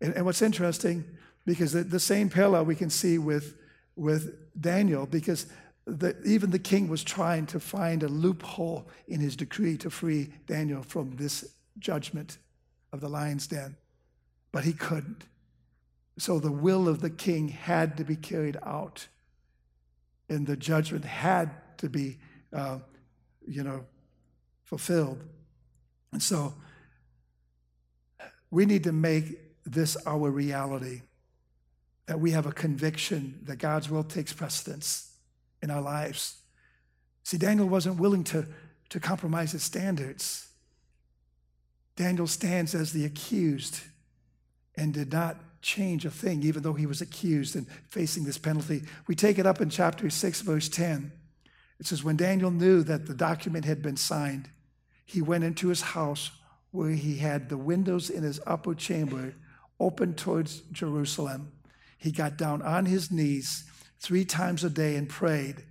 And, 0.00 0.14
and 0.14 0.24
what's 0.24 0.42
interesting, 0.42 1.04
because 1.46 1.72
the, 1.72 1.82
the, 1.82 2.00
same 2.00 2.28
parallel 2.28 2.64
we 2.64 2.74
can 2.74 2.90
see 2.90 3.18
with, 3.18 3.56
with 3.96 4.36
Daniel, 4.60 5.06
because 5.06 5.46
the, 5.84 6.20
even 6.24 6.50
the 6.50 6.58
king 6.58 6.88
was 6.88 7.02
trying 7.02 7.46
to 7.46 7.60
find 7.60 8.02
a 8.02 8.08
loophole 8.08 8.88
in 9.08 9.20
his 9.20 9.36
decree 9.36 9.76
to 9.78 9.90
free 9.90 10.32
Daniel 10.46 10.82
from 10.82 11.16
this 11.16 11.54
judgment 11.78 12.38
of 12.92 13.00
the 13.00 13.08
lion's 13.08 13.46
den, 13.46 13.76
but 14.52 14.64
he 14.64 14.72
couldn't. 14.72 15.24
So 16.18 16.38
the 16.38 16.52
will 16.52 16.88
of 16.88 17.00
the 17.00 17.10
king 17.10 17.48
had 17.48 17.96
to 17.96 18.04
be 18.04 18.16
carried 18.16 18.58
out, 18.62 19.08
and 20.28 20.46
the 20.46 20.56
judgment 20.56 21.04
had 21.04 21.50
to 21.78 21.88
be, 21.88 22.18
uh, 22.52 22.78
you 23.46 23.64
know, 23.64 23.84
fulfilled. 24.64 25.22
And 26.12 26.22
so 26.22 26.54
we 28.50 28.66
need 28.66 28.84
to 28.84 28.92
make 28.92 29.38
this 29.64 29.96
our 30.06 30.30
reality 30.30 31.02
that 32.06 32.20
we 32.20 32.32
have 32.32 32.46
a 32.46 32.52
conviction 32.52 33.40
that 33.44 33.56
God's 33.56 33.88
will 33.88 34.04
takes 34.04 34.32
precedence 34.32 35.11
in 35.62 35.70
our 35.70 35.80
lives. 35.80 36.36
See, 37.22 37.38
Daniel 37.38 37.68
wasn't 37.68 38.00
willing 38.00 38.24
to, 38.24 38.46
to 38.90 39.00
compromise 39.00 39.52
his 39.52 39.62
standards. 39.62 40.48
Daniel 41.96 42.26
stands 42.26 42.74
as 42.74 42.92
the 42.92 43.04
accused 43.04 43.80
and 44.74 44.92
did 44.92 45.12
not 45.12 45.36
change 45.62 46.04
a 46.04 46.10
thing, 46.10 46.42
even 46.42 46.62
though 46.62 46.72
he 46.72 46.86
was 46.86 47.00
accused 47.00 47.54
and 47.54 47.66
facing 47.88 48.24
this 48.24 48.38
penalty. 48.38 48.82
We 49.06 49.14
take 49.14 49.38
it 49.38 49.46
up 49.46 49.60
in 49.60 49.70
chapter 49.70 50.10
6, 50.10 50.40
verse 50.40 50.68
10. 50.68 51.12
It 51.78 51.86
says, 51.86 52.02
When 52.02 52.16
Daniel 52.16 52.50
knew 52.50 52.82
that 52.82 53.06
the 53.06 53.14
document 53.14 53.64
had 53.64 53.82
been 53.82 53.96
signed, 53.96 54.50
he 55.04 55.22
went 55.22 55.44
into 55.44 55.68
his 55.68 55.82
house 55.82 56.30
where 56.70 56.90
he 56.90 57.18
had 57.18 57.48
the 57.48 57.56
windows 57.56 58.10
in 58.10 58.22
his 58.22 58.40
upper 58.46 58.74
chamber 58.74 59.34
open 59.78 60.14
towards 60.14 60.60
Jerusalem. 60.72 61.52
He 61.98 62.10
got 62.10 62.36
down 62.36 62.62
on 62.62 62.86
his 62.86 63.10
knees 63.10 63.64
three 64.02 64.24
times 64.24 64.64
a 64.64 64.70
day 64.70 64.96
and 64.96 65.08
prayed 65.08 65.62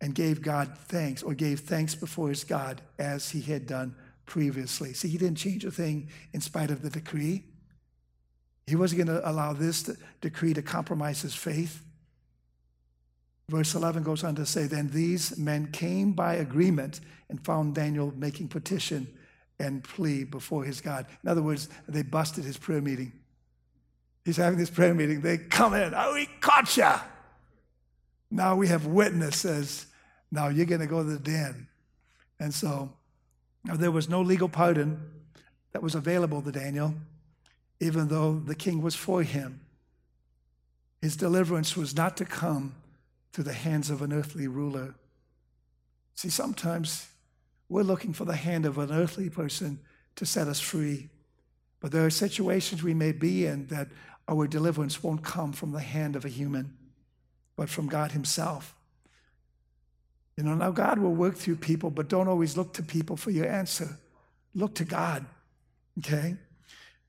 and 0.00 0.14
gave 0.14 0.40
God 0.40 0.78
thanks 0.86 1.20
or 1.20 1.34
gave 1.34 1.60
thanks 1.60 1.94
before 1.96 2.28
his 2.28 2.44
God 2.44 2.80
as 2.96 3.30
he 3.30 3.40
had 3.40 3.66
done 3.66 3.96
previously. 4.24 4.92
See, 4.92 5.08
he 5.08 5.18
didn't 5.18 5.38
change 5.38 5.64
a 5.64 5.70
thing 5.72 6.10
in 6.32 6.40
spite 6.40 6.70
of 6.70 6.80
the 6.80 6.90
decree. 6.90 7.42
He 8.68 8.76
wasn't 8.76 9.04
going 9.04 9.18
to 9.18 9.28
allow 9.28 9.52
this 9.52 9.90
decree 10.20 10.54
to 10.54 10.62
compromise 10.62 11.22
his 11.22 11.34
faith. 11.34 11.82
Verse 13.48 13.74
11 13.74 14.04
goes 14.04 14.22
on 14.22 14.36
to 14.36 14.46
say, 14.46 14.66
Then 14.66 14.88
these 14.90 15.36
men 15.36 15.72
came 15.72 16.12
by 16.12 16.34
agreement 16.34 17.00
and 17.28 17.44
found 17.44 17.74
Daniel 17.74 18.12
making 18.16 18.48
petition 18.48 19.08
and 19.58 19.82
plea 19.82 20.22
before 20.22 20.64
his 20.64 20.80
God. 20.80 21.06
In 21.24 21.28
other 21.28 21.42
words, 21.42 21.68
they 21.88 22.02
busted 22.02 22.44
his 22.44 22.56
prayer 22.56 22.80
meeting. 22.80 23.12
He's 24.24 24.36
having 24.36 24.58
this 24.58 24.70
prayer 24.70 24.94
meeting. 24.94 25.20
They 25.20 25.36
come 25.36 25.74
in, 25.74 25.92
oh, 25.94 26.14
we 26.14 26.26
caught 26.40 26.76
you. 26.76 26.92
Now 28.30 28.56
we 28.56 28.68
have 28.68 28.86
witnesses. 28.86 29.86
Now 30.30 30.48
you're 30.48 30.66
going 30.66 30.80
to 30.80 30.86
go 30.86 31.02
to 31.02 31.08
the 31.08 31.18
den. 31.18 31.68
And 32.40 32.52
so 32.52 32.92
there 33.64 33.90
was 33.90 34.08
no 34.08 34.20
legal 34.20 34.48
pardon 34.48 35.00
that 35.72 35.82
was 35.82 35.94
available 35.94 36.42
to 36.42 36.52
Daniel, 36.52 36.94
even 37.80 38.08
though 38.08 38.34
the 38.34 38.54
king 38.54 38.82
was 38.82 38.94
for 38.94 39.22
him. 39.22 39.60
His 41.00 41.16
deliverance 41.16 41.76
was 41.76 41.96
not 41.96 42.16
to 42.16 42.24
come 42.24 42.74
through 43.32 43.44
the 43.44 43.52
hands 43.52 43.90
of 43.90 44.00
an 44.02 44.12
earthly 44.12 44.46
ruler. 44.46 44.94
See, 46.14 46.30
sometimes 46.30 47.08
we're 47.68 47.82
looking 47.82 48.12
for 48.12 48.24
the 48.24 48.36
hand 48.36 48.66
of 48.66 48.78
an 48.78 48.92
earthly 48.92 49.28
person 49.28 49.80
to 50.16 50.24
set 50.24 50.46
us 50.46 50.60
free. 50.60 51.08
But 51.80 51.92
there 51.92 52.06
are 52.06 52.10
situations 52.10 52.82
we 52.82 52.94
may 52.94 53.12
be 53.12 53.46
in 53.46 53.66
that 53.66 53.88
our 54.28 54.46
deliverance 54.46 55.02
won't 55.02 55.22
come 55.22 55.52
from 55.52 55.72
the 55.72 55.80
hand 55.80 56.16
of 56.16 56.24
a 56.24 56.30
human, 56.30 56.76
but 57.56 57.68
from 57.68 57.88
God 57.88 58.12
Himself. 58.12 58.74
You 60.36 60.44
know, 60.44 60.54
now 60.54 60.70
God 60.70 60.98
will 60.98 61.14
work 61.14 61.36
through 61.36 61.56
people, 61.56 61.90
but 61.90 62.08
don't 62.08 62.28
always 62.28 62.56
look 62.56 62.72
to 62.74 62.82
people 62.82 63.16
for 63.16 63.30
your 63.30 63.46
answer. 63.46 63.98
Look 64.54 64.74
to 64.76 64.84
God, 64.84 65.24
okay? 65.98 66.36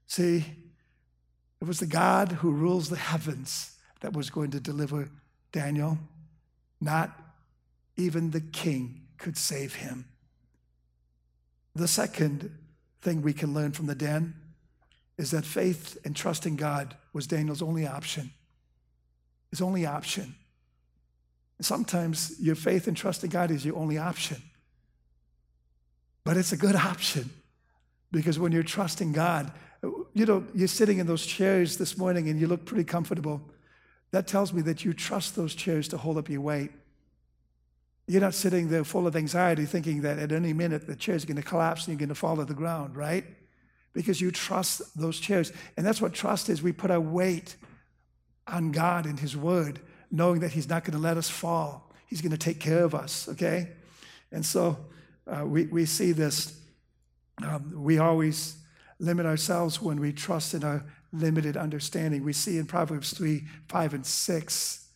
See, 0.08 0.46
it 1.62 1.68
was 1.68 1.80
the 1.80 1.88
God 1.88 2.32
who 2.32 2.52
rules 2.52 2.90
the 2.90 2.98
heavens 2.98 3.76
that 4.02 4.14
was 4.14 4.30
going 4.30 4.52
to 4.52 4.60
deliver 4.60 5.10
Daniel. 5.52 5.98
Not 6.80 7.20
even 7.98 8.32
the 8.32 8.42
king 8.42 9.02
could 9.18 9.38
save 9.38 9.76
him. 9.76 10.06
The 11.74 11.88
second 11.88 12.56
thing 13.02 13.22
we 13.22 13.34
can 13.34 13.54
learn 13.54 13.72
from 13.72 13.88
the 13.88 13.96
den 13.96 14.36
is 15.18 15.32
that 15.32 15.46
faith 15.46 15.98
and 16.06 16.16
trust 16.16 16.46
in 16.46 16.56
God 16.56 16.96
was 17.14 17.28
Daniel's 17.28 17.62
only 17.62 17.88
option. 17.88 18.32
His 19.50 19.62
only 19.62 19.86
option. 19.86 20.36
Sometimes 21.62 22.36
your 22.40 22.56
faith 22.56 22.88
and 22.88 22.98
trust 22.98 23.24
in 23.24 23.30
God 23.30 23.52
is 23.52 23.66
your 23.66 23.78
only 23.78 23.98
option. 23.98 24.42
But 26.24 26.38
it's 26.38 26.52
a 26.52 26.58
good 26.58 26.76
option 26.76 27.30
because 28.12 28.38
when 28.40 28.52
you're 28.52 28.64
trusting 28.64 29.14
God, 29.14 29.52
you 30.14 30.26
know, 30.26 30.46
you're 30.54 30.68
sitting 30.68 30.98
in 30.98 31.08
those 31.08 31.26
chairs 31.26 31.78
this 31.78 31.98
morning 31.98 32.28
and 32.30 32.40
you 32.40 32.48
look 32.48 32.66
pretty 32.66 32.84
comfortable. 32.84 33.42
That 34.12 34.28
tells 34.28 34.52
me 34.52 34.62
that 34.64 34.84
you 34.84 34.94
trust 34.94 35.36
those 35.36 35.54
chairs 35.54 35.88
to 35.90 35.98
hold 35.98 36.18
up 36.18 36.30
your 36.30 36.42
weight. 36.42 36.72
You're 38.08 38.22
not 38.22 38.34
sitting 38.34 38.70
there 38.70 38.84
full 38.84 39.08
of 39.08 39.16
anxiety 39.16 39.66
thinking 39.66 40.02
that 40.02 40.20
at 40.20 40.32
any 40.32 40.54
minute 40.54 40.88
the 40.88 40.96
chair's 40.96 41.26
going 41.26 41.38
to 41.38 41.44
collapse 41.44 41.82
and 41.82 41.94
you're 41.94 42.00
going 42.00 42.10
to 42.10 42.16
fall 42.16 42.36
to 42.38 42.46
the 42.46 42.54
ground, 42.54 42.96
right? 42.96 43.26
Because 43.94 44.20
you 44.20 44.32
trust 44.32 44.82
those 45.00 45.20
chairs. 45.20 45.52
And 45.78 45.86
that's 45.86 46.02
what 46.02 46.14
trust 46.14 46.50
is. 46.50 46.62
We 46.62 46.72
put 46.72 46.92
our 46.92 47.00
weight 47.00 47.56
on 48.48 48.72
God 48.72 49.06
and 49.06 49.20
His 49.20 49.36
Word, 49.36 49.80
knowing 50.12 50.40
that 50.42 50.52
He's 50.52 50.70
not 50.70 50.84
going 50.84 50.98
to 50.98 51.04
let 51.04 51.18
us 51.18 51.30
fall. 51.30 51.92
He's 52.08 52.22
going 52.22 52.32
to 52.32 52.38
take 52.38 52.60
care 52.60 52.84
of 52.84 52.94
us, 52.94 53.28
okay? 53.30 53.70
And 54.32 54.46
so 54.46 54.78
uh, 55.28 55.46
we, 55.46 55.66
we 55.68 55.86
see 55.86 56.12
this. 56.12 56.60
Um, 57.44 57.84
we 57.84 57.98
always 57.98 58.58
limit 59.00 59.26
ourselves 59.26 59.82
when 59.82 60.00
we 60.00 60.14
trust 60.14 60.54
in 60.54 60.64
our 60.64 60.86
limited 61.12 61.58
understanding. 61.58 62.24
We 62.24 62.34
see 62.34 62.58
in 62.58 62.66
Proverbs 62.66 63.14
3 63.14 63.44
5 63.68 63.94
and 63.94 64.06
6, 64.06 64.88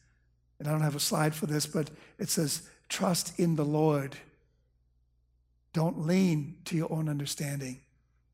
and 0.60 0.68
I 0.68 0.72
don't 0.72 0.82
have 0.82 0.96
a 0.96 1.00
slide 1.00 1.34
for 1.34 1.46
this, 1.46 1.66
but 1.66 1.90
it 2.18 2.30
says, 2.30 2.64
Trust 2.90 3.40
in 3.40 3.56
the 3.56 3.66
Lord. 3.66 4.16
Don't 5.74 6.00
lean 6.08 6.58
to 6.66 6.76
your 6.76 6.92
own 6.92 7.08
understanding, 7.08 7.82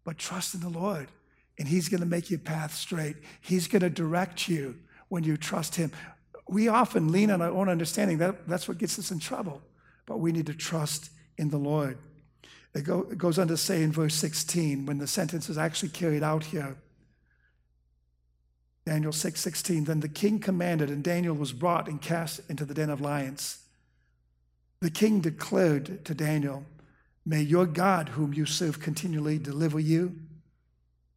but 0.05 0.17
trust 0.17 0.53
in 0.53 0.61
the 0.61 0.69
Lord. 0.69 1.09
And 1.59 1.67
He's 1.67 1.89
going 1.89 2.01
to 2.01 2.07
make 2.07 2.29
your 2.29 2.39
path 2.39 2.73
straight. 2.73 3.17
He's 3.41 3.67
going 3.67 3.81
to 3.81 3.89
direct 3.89 4.47
you 4.47 4.75
when 5.15 5.23
you 5.23 5.37
trust 5.37 5.75
Him. 5.75 5.91
We 6.47 6.67
often 6.67 7.11
lean 7.11 7.31
on 7.31 7.41
our 7.41 7.49
own 7.49 7.69
understanding. 7.69 8.17
That, 8.17 8.47
that's 8.47 8.67
what 8.67 8.77
gets 8.77 8.99
us 8.99 9.09
in 9.09 9.19
trouble. 9.19 9.61
But 10.05 10.19
we 10.19 10.33
need 10.33 10.45
to 10.47 10.53
trust 10.53 11.09
in 11.37 11.49
the 11.49 11.57
Lord. 11.57 11.97
It, 12.75 12.83
go, 12.83 13.07
it 13.09 13.17
goes 13.17 13.39
on 13.39 13.47
to 13.47 13.55
say 13.55 13.81
in 13.81 13.93
verse 13.93 14.13
16, 14.15 14.85
when 14.85 14.97
the 14.97 15.07
sentence 15.07 15.49
is 15.49 15.57
actually 15.57 15.89
carried 15.89 16.21
out 16.21 16.43
here, 16.43 16.75
Daniel 18.85 19.13
6 19.13 19.39
16, 19.39 19.85
then 19.85 20.01
the 20.01 20.09
king 20.09 20.37
commanded, 20.39 20.89
and 20.89 21.01
Daniel 21.01 21.33
was 21.33 21.53
brought 21.53 21.87
and 21.87 22.01
cast 22.01 22.41
into 22.49 22.65
the 22.65 22.73
den 22.73 22.89
of 22.89 22.99
lions. 22.99 23.63
The 24.81 24.91
king 24.91 25.21
declared 25.21 26.03
to 26.03 26.13
Daniel, 26.13 26.65
May 27.25 27.41
your 27.41 27.65
God, 27.65 28.09
whom 28.09 28.33
you 28.33 28.45
serve 28.45 28.81
continually, 28.81 29.39
deliver 29.39 29.79
you. 29.79 30.17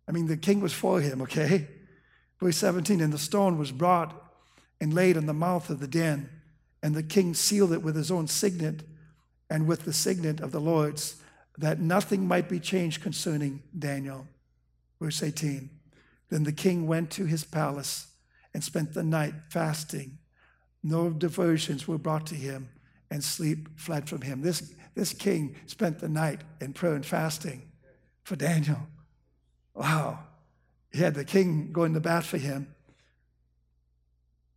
I 0.07 0.13
mean, 0.13 0.29
the 0.29 0.37
king 0.39 0.61
was 0.61 0.73
for 0.73 1.01
him, 1.01 1.21
okay? 1.23 1.67
Verse 2.41 2.57
17, 2.59 3.01
and 3.01 3.13
the 3.13 3.19
stone 3.19 3.59
was 3.59 3.73
brought 3.73 4.15
and 4.81 4.95
laid 4.95 5.17
in 5.17 5.27
the 5.27 5.35
mouth 5.35 5.71
of 5.71 5.81
the 5.81 5.89
den, 5.89 6.29
and 6.83 6.95
the 6.95 7.03
king 7.03 7.35
sealed 7.35 7.73
it 7.73 7.83
with 7.83 7.97
his 7.97 8.11
own 8.11 8.29
signet 8.29 8.83
and 9.51 9.67
with 9.67 9.85
the 9.85 9.93
signet 9.93 10.41
of 10.41 10.53
the 10.53 10.61
Lord's 10.61 11.17
that 11.57 11.81
nothing 11.81 12.27
might 12.29 12.49
be 12.49 12.61
changed 12.61 13.03
concerning 13.03 13.63
Daniel. 13.77 14.29
Verse 15.01 15.23
18 15.23 15.69
Then 16.31 16.45
the 16.45 16.53
king 16.53 16.87
went 16.87 17.11
to 17.13 17.27
his 17.27 17.45
palace 17.45 18.07
and 18.55 18.63
spent 18.63 18.95
the 18.95 19.03
night 19.03 19.35
fasting. 19.51 20.19
No 20.83 21.11
diversions 21.11 21.89
were 21.89 21.99
brought 21.99 22.27
to 22.29 22.37
him, 22.37 22.69
and 23.11 23.23
sleep 23.25 23.69
fled 23.79 24.09
from 24.09 24.23
him. 24.23 24.43
This, 24.43 24.73
this 24.95 25.13
king 25.13 25.57
spent 25.67 25.99
the 25.99 26.09
night 26.09 26.43
in 26.61 26.73
prayer 26.73 26.95
and 26.95 27.05
fasting 27.05 27.63
for 28.23 28.37
Daniel. 28.37 28.87
Wow. 29.75 30.21
He 30.93 31.01
had 31.01 31.15
the 31.15 31.25
king 31.25 31.73
going 31.73 31.95
to 31.95 32.01
bat 32.01 32.25
for 32.25 32.39
him. 32.39 32.75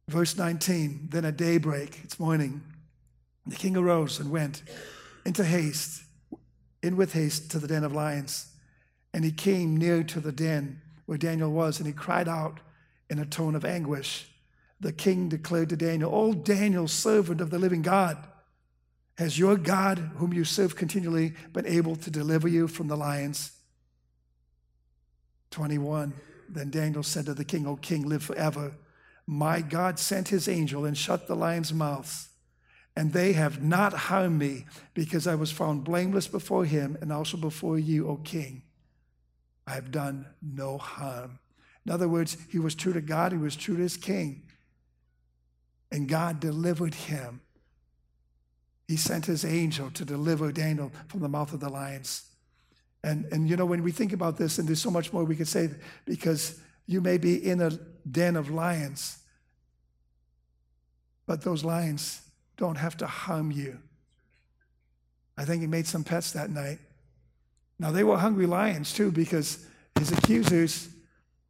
Verse 0.07 0.37
19 0.37 1.09
Then 1.11 1.25
at 1.25 1.37
daybreak, 1.37 1.99
it's 2.03 2.19
morning, 2.19 2.61
the 3.45 3.55
king 3.55 3.75
arose 3.75 4.19
and 4.19 4.31
went 4.31 4.63
into 5.25 5.43
haste 5.43 6.03
in 6.83 6.97
with 6.97 7.13
haste 7.13 7.51
to 7.51 7.59
the 7.59 7.67
den 7.67 7.83
of 7.83 7.93
lions. 7.93 8.47
And 9.13 9.23
he 9.23 9.31
came 9.31 9.77
near 9.77 10.03
to 10.03 10.19
the 10.19 10.31
den 10.31 10.81
where 11.05 11.17
Daniel 11.17 11.51
was, 11.51 11.79
and 11.79 11.87
he 11.87 11.93
cried 11.93 12.27
out 12.27 12.59
in 13.09 13.19
a 13.19 13.25
tone 13.25 13.55
of 13.55 13.65
anguish. 13.65 14.27
The 14.79 14.93
king 14.93 15.29
declared 15.29 15.69
to 15.69 15.75
Daniel, 15.75 16.13
O 16.13 16.33
Daniel, 16.33 16.87
servant 16.87 17.41
of 17.41 17.49
the 17.49 17.59
living 17.59 17.81
God, 17.81 18.17
has 19.17 19.37
your 19.37 19.57
God, 19.57 19.99
whom 20.15 20.33
you 20.33 20.43
serve 20.43 20.75
continually, 20.75 21.33
been 21.53 21.67
able 21.67 21.95
to 21.97 22.09
deliver 22.09 22.47
you 22.47 22.67
from 22.67 22.87
the 22.87 22.97
lions? 22.97 23.51
21. 25.51 26.13
Then 26.49 26.69
Daniel 26.69 27.03
said 27.03 27.25
to 27.27 27.33
the 27.33 27.45
king, 27.45 27.65
O 27.67 27.75
king, 27.75 28.07
live 28.07 28.23
forever. 28.23 28.73
My 29.27 29.61
God 29.61 29.99
sent 29.99 30.29
his 30.29 30.47
angel 30.47 30.85
and 30.85 30.97
shut 30.97 31.27
the 31.27 31.35
lions' 31.35 31.73
mouths 31.73 32.29
and 32.95 33.13
they 33.13 33.33
have 33.33 33.63
not 33.63 33.93
harmed 33.93 34.37
me 34.39 34.65
because 34.93 35.27
I 35.27 35.35
was 35.35 35.51
found 35.51 35.83
blameless 35.83 36.27
before 36.27 36.65
him 36.65 36.97
and 37.01 37.11
also 37.11 37.37
before 37.37 37.79
you, 37.79 38.07
O 38.07 38.17
king. 38.17 38.63
I 39.65 39.71
have 39.71 39.91
done 39.91 40.25
no 40.41 40.77
harm. 40.77 41.39
In 41.85 41.91
other 41.91 42.09
words, 42.09 42.37
he 42.49 42.59
was 42.59 42.75
true 42.75 42.93
to 42.93 43.01
God, 43.01 43.31
he 43.31 43.37
was 43.37 43.55
true 43.55 43.77
to 43.77 43.81
his 43.81 43.97
king. 43.97 44.43
And 45.91 46.07
God 46.07 46.39
delivered 46.39 46.93
him. 46.93 47.41
He 48.87 48.97
sent 48.97 49.25
his 49.25 49.45
angel 49.45 49.89
to 49.91 50.03
deliver 50.03 50.51
Daniel 50.51 50.91
from 51.07 51.21
the 51.21 51.29
mouth 51.29 51.53
of 51.53 51.61
the 51.61 51.69
lions. 51.69 52.23
And, 53.03 53.25
and 53.31 53.49
you 53.49 53.57
know, 53.57 53.65
when 53.65 53.83
we 53.83 53.91
think 53.91 54.13
about 54.13 54.37
this, 54.37 54.59
and 54.59 54.67
there's 54.67 54.81
so 54.81 54.91
much 54.91 55.11
more 55.11 55.23
we 55.23 55.35
could 55.35 55.47
say, 55.47 55.69
because 56.05 56.59
you 56.85 57.01
may 57.01 57.17
be 57.17 57.35
in 57.47 57.61
a 57.61 57.71
den 58.09 58.35
of 58.35 58.49
lions, 58.49 59.17
but 61.25 61.41
those 61.41 61.63
lions 61.63 62.21
don't 62.57 62.75
have 62.75 62.97
to 62.97 63.07
harm 63.07 63.51
you. 63.51 63.79
I 65.37 65.45
think 65.45 65.61
he 65.61 65.67
made 65.67 65.87
some 65.87 66.03
pets 66.03 66.31
that 66.33 66.49
night. 66.49 66.79
Now 67.79 67.91
they 67.91 68.03
were 68.03 68.17
hungry 68.17 68.45
lions 68.45 68.93
too, 68.93 69.11
because 69.11 69.65
his 69.97 70.11
accusers, 70.11 70.89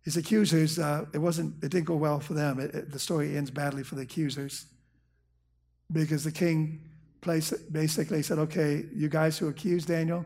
his 0.04 0.16
accusers, 0.16 0.80
uh, 0.80 1.06
it 1.14 1.18
wasn't, 1.18 1.62
it 1.64 1.70
didn't 1.70 1.88
go 1.88 1.96
well 1.96 2.20
for 2.20 2.34
them. 2.34 2.60
It, 2.60 2.74
it, 2.74 2.92
the 2.92 3.00
story 3.00 3.36
ends 3.36 3.52
badly 3.52 3.84
for 3.84 3.96
the 3.96 4.04
accusers, 4.04 4.66
because 5.92 6.24
the 6.24 6.32
king 6.32 6.80
basically 7.22 8.24
said, 8.24 8.40
"Okay, 8.40 8.86
you 8.96 9.10
guys 9.10 9.38
who 9.38 9.48
accused 9.48 9.88
Daniel, 9.88 10.26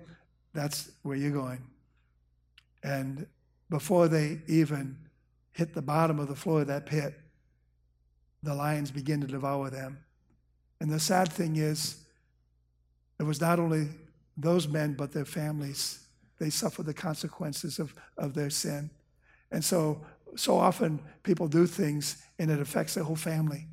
that's 0.56 0.90
where 1.04 1.16
you're 1.16 1.32
going." 1.32 1.62
And 2.84 3.28
before 3.70 4.08
they 4.08 4.42
even 4.48 4.98
hit 5.52 5.74
the 5.74 5.82
bottom 5.82 6.20
of 6.20 6.28
the 6.28 6.36
floor 6.36 6.62
of 6.62 6.68
that 6.68 6.86
pit, 6.86 7.14
the 8.44 8.54
lions 8.54 8.92
begin 8.92 9.22
to 9.22 9.28
devour 9.28 9.70
them. 9.70 10.00
And 10.80 10.92
the 10.92 11.00
sad 11.00 11.32
thing 11.32 11.56
is, 11.56 12.04
it 13.20 13.24
was 13.24 13.42
not 13.42 13.60
only 13.60 13.88
those 14.38 14.68
men, 14.68 14.94
but 14.94 15.12
their 15.12 15.26
families. 15.26 16.06
They 16.40 16.50
suffered 16.50 16.86
the 16.86 16.94
consequences 16.94 17.80
of, 17.80 17.96
of 18.18 18.34
their 18.34 18.50
sin. 18.50 18.90
And 19.52 19.64
so, 19.64 20.06
so 20.36 20.58
often 20.58 21.00
people 21.24 21.48
do 21.48 21.66
things 21.66 22.22
and 22.38 22.52
it 22.52 22.60
affects 22.60 22.94
their 22.94 23.06
whole 23.06 23.16
family. 23.16 23.68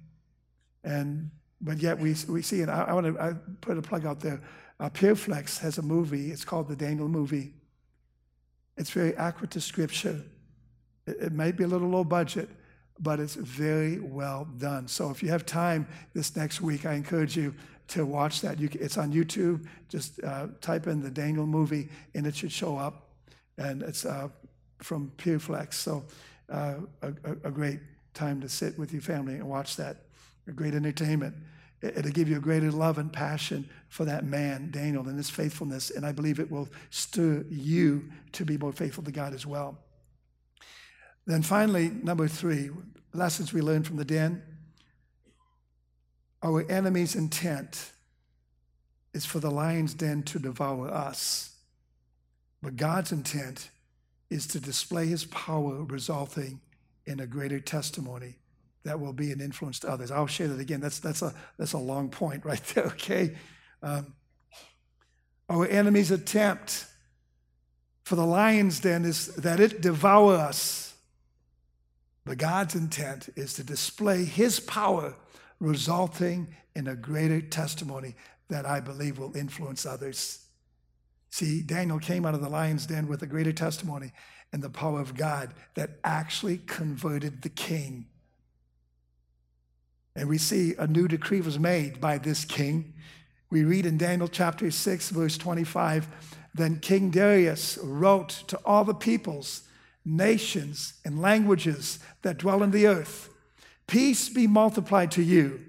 And, 0.85 1.31
but 1.61 1.79
yet 1.79 1.99
we, 1.99 2.14
we 2.29 2.42
see, 2.42 2.62
and 2.62 2.71
I, 2.71 2.83
I 2.85 2.92
want 2.92 3.07
to 3.07 3.21
I 3.21 3.33
put 3.61 3.77
a 3.77 3.83
plug 3.83 4.07
out 4.07 4.21
there. 4.21 4.40
Uh, 4.83 4.88
Pure 4.88 5.14
Flix 5.14 5.59
has 5.59 5.79
a 5.79 5.83
movie, 5.83 6.33
it's 6.33 6.45
called 6.45 6.66
the 6.66 6.75
Daniel 6.75 7.07
movie. 7.07 7.53
It's 8.77 8.90
very 8.90 9.14
accurate 9.14 9.53
to 9.53 9.61
scripture. 9.61 10.21
It, 11.07 11.18
it 11.21 11.33
might 11.33 11.57
be 11.57 11.62
a 11.62 11.68
little 11.68 11.88
low 11.88 12.03
budget, 12.03 12.49
but 12.99 13.21
it's 13.21 13.37
very 13.37 14.01
well 14.01 14.49
done. 14.59 14.88
So 14.88 15.09
if 15.11 15.23
you 15.23 15.29
have 15.29 15.47
time 15.47 15.87
this 16.14 16.35
next 16.35 16.61
week, 16.61 16.85
I 16.85 16.95
encourage 16.95 17.37
you 17.37 17.55
to 17.88 18.05
watch 18.05 18.40
that. 18.40 18.59
You, 18.59 18.68
it's 18.73 18.99
on 18.99 19.12
YouTube. 19.12 19.68
Just 19.88 20.21
uh, 20.25 20.49
type 20.61 20.88
in 20.88 21.01
the 21.01 21.11
Daniel 21.11 21.47
movie, 21.47 21.88
and 22.16 22.27
it 22.27 22.35
should 22.35 22.51
show 22.51 22.77
up. 22.77 23.09
And 23.59 23.83
it's 23.83 24.05
uh, 24.05 24.31
from 24.79 25.12
Pure 25.16 25.38
Flix. 25.38 25.79
So 25.79 26.03
uh, 26.49 26.75
a, 27.03 27.12
a, 27.45 27.53
great 27.53 27.79
time 28.14 28.40
to 28.40 28.49
sit 28.49 28.77
with 28.81 28.92
your 28.92 29.03
family 29.03 29.35
and 29.35 29.49
watch 29.49 29.77
that. 29.77 29.99
A 30.49 30.51
great 30.51 30.75
entertainment. 30.75 31.37
It'll 31.83 32.11
give 32.11 32.29
you 32.29 32.37
a 32.37 32.40
greater 32.40 32.73
love 32.73 32.99
and 32.99 33.12
passion 33.12 33.68
for 33.92 34.07
that 34.07 34.24
man, 34.24 34.70
Daniel, 34.70 35.07
and 35.07 35.18
his 35.18 35.28
faithfulness. 35.28 35.90
And 35.90 36.07
I 36.07 36.12
believe 36.12 36.40
it 36.40 36.50
will 36.50 36.66
stir 36.88 37.44
you 37.50 38.11
to 38.33 38.42
be 38.42 38.57
more 38.57 38.72
faithful 38.72 39.05
to 39.05 39.12
God 39.12 39.35
as 39.35 39.44
well. 39.44 39.76
Then 41.26 41.42
finally, 41.42 41.90
number 41.90 42.26
three, 42.26 42.70
lessons 43.12 43.52
we 43.52 43.61
learned 43.61 43.87
from 43.87 43.98
the 43.98 44.05
den. 44.07 44.42
Our 46.42 46.64
enemy's 46.70 47.14
intent 47.14 47.92
is 49.12 49.26
for 49.26 49.40
the 49.40 49.50
lion's 49.50 49.92
den 49.92 50.22
to 50.22 50.38
devour 50.38 50.88
us. 50.88 51.55
But 52.62 52.76
God's 52.76 53.12
intent 53.12 53.68
is 54.31 54.46
to 54.46 54.59
display 54.59 55.05
his 55.05 55.26
power, 55.26 55.85
resulting 55.85 56.62
in 57.05 57.20
a 57.20 57.26
greater 57.26 57.61
testimony 57.61 58.37
that 58.85 58.98
will 58.98 59.12
be 59.12 59.33
an 59.33 59.42
influence 59.42 59.81
to 59.81 59.90
others. 59.90 60.11
I'll 60.11 60.26
share 60.26 60.48
that 60.48 60.61
again. 60.61 60.81
That's, 60.81 60.98
that's, 60.98 61.20
a, 61.20 61.35
that's 61.59 61.74
a 61.74 61.78
long 61.78 62.09
point 62.09 62.46
right 62.46 62.64
there, 62.74 62.85
okay? 62.94 63.37
Um, 63.83 64.14
our 65.49 65.66
enemy's 65.66 66.11
attempt 66.11 66.87
for 68.05 68.16
the 68.16 68.27
lion's 68.27 68.81
den 68.81 69.05
is 69.05 69.35
that 69.37 69.61
it 69.61 69.81
devour 69.81 70.35
us. 70.35 70.95
But 72.25 72.38
God's 72.38 72.75
intent 72.75 73.29
is 73.37 73.55
to 73.55 73.64
display 73.64 74.25
his 74.25 74.61
power, 74.61 75.14
resulting 75.61 76.55
in 76.75 76.87
a 76.87 76.95
greater 76.95 77.40
testimony 77.40 78.14
that 78.49 78.66
I 78.66 78.81
believe 78.81 79.18
will 79.18 79.37
influence 79.37 79.85
others. 79.85 80.47
See, 81.31 81.62
Daniel 81.62 81.99
came 81.99 82.27
out 82.27 82.35
of 82.35 82.42
the 82.42 82.49
lion's 82.49 82.87
den 82.87 83.09
with 83.09 83.23
a 83.23 83.27
greater 83.27 83.53
testimony 83.53 84.12
and 84.53 84.62
the 84.62 84.71
power 84.71 85.01
of 85.01 85.16
God 85.16 85.55
that 85.75 85.99
actually 86.05 86.59
converted 86.59 87.42
the 87.42 87.49
king. 87.49 88.07
And 90.14 90.29
we 90.29 90.37
see 90.37 90.75
a 90.79 90.87
new 90.87 91.09
decree 91.09 91.40
was 91.40 91.59
made 91.59 92.01
by 92.01 92.18
this 92.18 92.45
king. 92.45 92.92
We 93.53 93.65
read 93.65 93.85
in 93.85 93.99
Daniel 93.99 94.29
chapter 94.29 94.71
6, 94.71 95.11
verse 95.11 95.37
25 95.37 96.09
Then 96.55 96.79
King 96.81 97.11
Darius 97.11 97.79
wrote 97.83 98.31
to 98.47 98.59
all 98.65 98.83
the 98.83 98.95
peoples, 98.95 99.65
nations, 100.07 100.95
and 101.05 101.21
languages 101.21 101.99
that 102.23 102.38
dwell 102.38 102.62
in 102.62 102.71
the 102.71 102.87
earth 102.87 103.29
Peace 103.87 104.31
be 104.31 104.47
multiplied 104.47 105.11
to 105.11 105.23
you. 105.23 105.61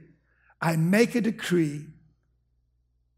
I 0.62 0.78
make 0.78 1.14
a 1.14 1.20
decree 1.20 1.88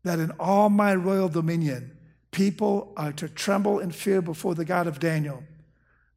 that 0.02 0.18
in 0.18 0.32
all 0.40 0.72
my 0.72 0.96
royal 0.96 1.30
dominion, 1.30 1.96
people 2.32 2.92
are 2.98 3.14
to 3.14 3.30
tremble 3.30 3.78
in 3.78 3.92
fear 3.92 4.20
before 4.20 4.56
the 4.56 4.66
God 4.66 4.88
of 4.88 5.00
Daniel. 5.00 5.44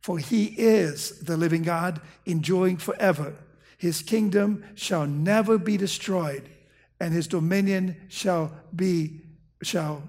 For 0.00 0.16
he 0.16 0.46
is 0.56 1.18
the 1.20 1.36
living 1.36 1.64
God, 1.64 2.00
enduring 2.24 2.78
forever. 2.78 3.34
His 3.76 4.00
kingdom 4.00 4.64
shall 4.74 5.06
never 5.06 5.58
be 5.58 5.76
destroyed, 5.76 6.48
and 7.00 7.12
his 7.12 7.26
dominion 7.26 7.96
shall 8.08 8.52
be 8.74 9.20
shall 9.62 10.02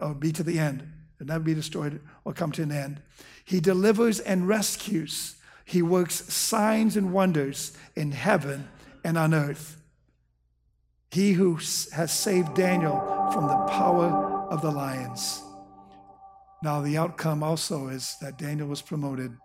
uh, 0.00 0.12
be 0.14 0.32
to 0.32 0.42
the 0.42 0.58
end, 0.58 0.86
and 1.18 1.28
never 1.28 1.44
be 1.44 1.54
destroyed 1.54 2.00
or 2.24 2.32
come 2.32 2.52
to 2.52 2.62
an 2.62 2.72
end. 2.72 3.00
He 3.44 3.60
delivers 3.60 4.20
and 4.20 4.46
rescues. 4.46 5.36
He 5.64 5.80
works 5.80 6.32
signs 6.32 6.96
and 6.96 7.12
wonders 7.12 7.76
in 7.96 8.12
heaven 8.12 8.68
and 9.02 9.16
on 9.16 9.32
earth. 9.32 9.80
He 11.10 11.32
who 11.32 11.54
has 11.54 12.12
saved 12.12 12.54
Daniel 12.54 13.00
from 13.32 13.46
the 13.46 13.56
power 13.70 14.46
of 14.50 14.60
the 14.60 14.70
lions. 14.70 15.42
Now, 16.62 16.82
the 16.82 16.98
outcome 16.98 17.42
also 17.42 17.88
is 17.88 18.16
that 18.20 18.36
Daniel 18.36 18.68
was 18.68 18.82
promoted 18.82 19.36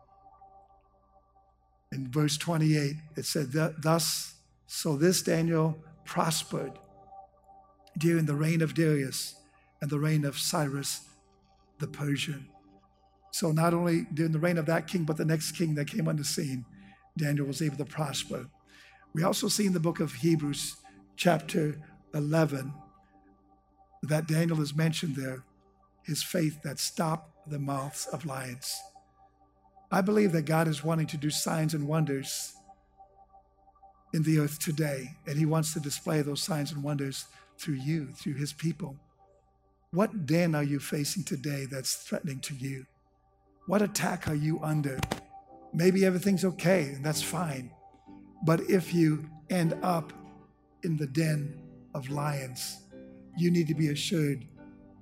in 1.91 2.11
verse 2.11 2.37
28, 2.37 2.95
it 3.17 3.25
said, 3.25 3.51
Thus, 3.51 4.35
so 4.67 4.95
this 4.95 5.21
Daniel 5.21 5.77
prospered 6.09 6.71
during 7.95 8.25
the 8.25 8.35
reign 8.35 8.63
of 8.63 8.73
Darius 8.73 9.35
and 9.79 9.91
the 9.91 9.99
reign 9.99 10.25
of 10.25 10.39
Cyrus 10.39 11.07
the 11.77 11.87
Persian. 11.87 12.49
So, 13.31 13.51
not 13.51 13.75
only 13.75 14.07
during 14.11 14.31
the 14.31 14.39
reign 14.39 14.57
of 14.57 14.65
that 14.65 14.87
king, 14.87 15.03
but 15.03 15.17
the 15.17 15.23
next 15.23 15.51
king 15.51 15.75
that 15.75 15.87
came 15.87 16.07
on 16.07 16.17
the 16.17 16.23
scene, 16.23 16.65
Daniel 17.15 17.45
was 17.45 17.61
able 17.61 17.77
to 17.77 17.85
prosper. 17.85 18.47
We 19.13 19.23
also 19.23 19.47
see 19.49 19.67
in 19.67 19.73
the 19.73 19.79
book 19.79 19.99
of 19.99 20.13
Hebrews, 20.13 20.77
chapter 21.15 21.77
11, 22.15 22.73
that 24.01 24.27
Daniel 24.27 24.61
is 24.61 24.75
mentioned 24.75 25.15
there, 25.15 25.43
his 26.03 26.23
faith 26.23 26.63
that 26.63 26.79
stopped 26.79 27.29
the 27.47 27.59
mouths 27.59 28.07
of 28.07 28.25
lions. 28.25 28.75
I 29.91 30.01
believe 30.01 30.31
that 30.31 30.45
God 30.45 30.67
is 30.67 30.83
wanting 30.83 31.07
to 31.07 31.17
do 31.17 31.29
signs 31.29 31.75
and 31.75 31.87
wonders 31.87 32.55
in 34.13 34.23
the 34.23 34.39
earth 34.39 34.59
today, 34.59 35.15
and 35.27 35.37
He 35.37 35.45
wants 35.45 35.73
to 35.73 35.79
display 35.79 36.21
those 36.21 36.41
signs 36.41 36.71
and 36.71 36.83
wonders 36.83 37.25
through 37.57 37.75
you, 37.75 38.07
through 38.15 38.35
His 38.35 38.53
people. 38.53 38.95
What 39.91 40.25
den 40.25 40.55
are 40.55 40.63
you 40.63 40.79
facing 40.79 41.23
today 41.23 41.65
that's 41.65 41.95
threatening 41.95 42.39
to 42.41 42.55
you? 42.55 42.85
What 43.65 43.81
attack 43.81 44.27
are 44.27 44.35
you 44.35 44.59
under? 44.61 44.99
Maybe 45.73 46.05
everything's 46.05 46.45
okay, 46.45 46.89
and 46.95 47.05
that's 47.05 47.21
fine. 47.21 47.71
But 48.43 48.61
if 48.69 48.93
you 48.93 49.29
end 49.49 49.75
up 49.83 50.13
in 50.83 50.97
the 50.97 51.07
den 51.07 51.61
of 51.93 52.09
lions, 52.09 52.81
you 53.37 53.51
need 53.51 53.67
to 53.67 53.75
be 53.75 53.89
assured 53.89 54.45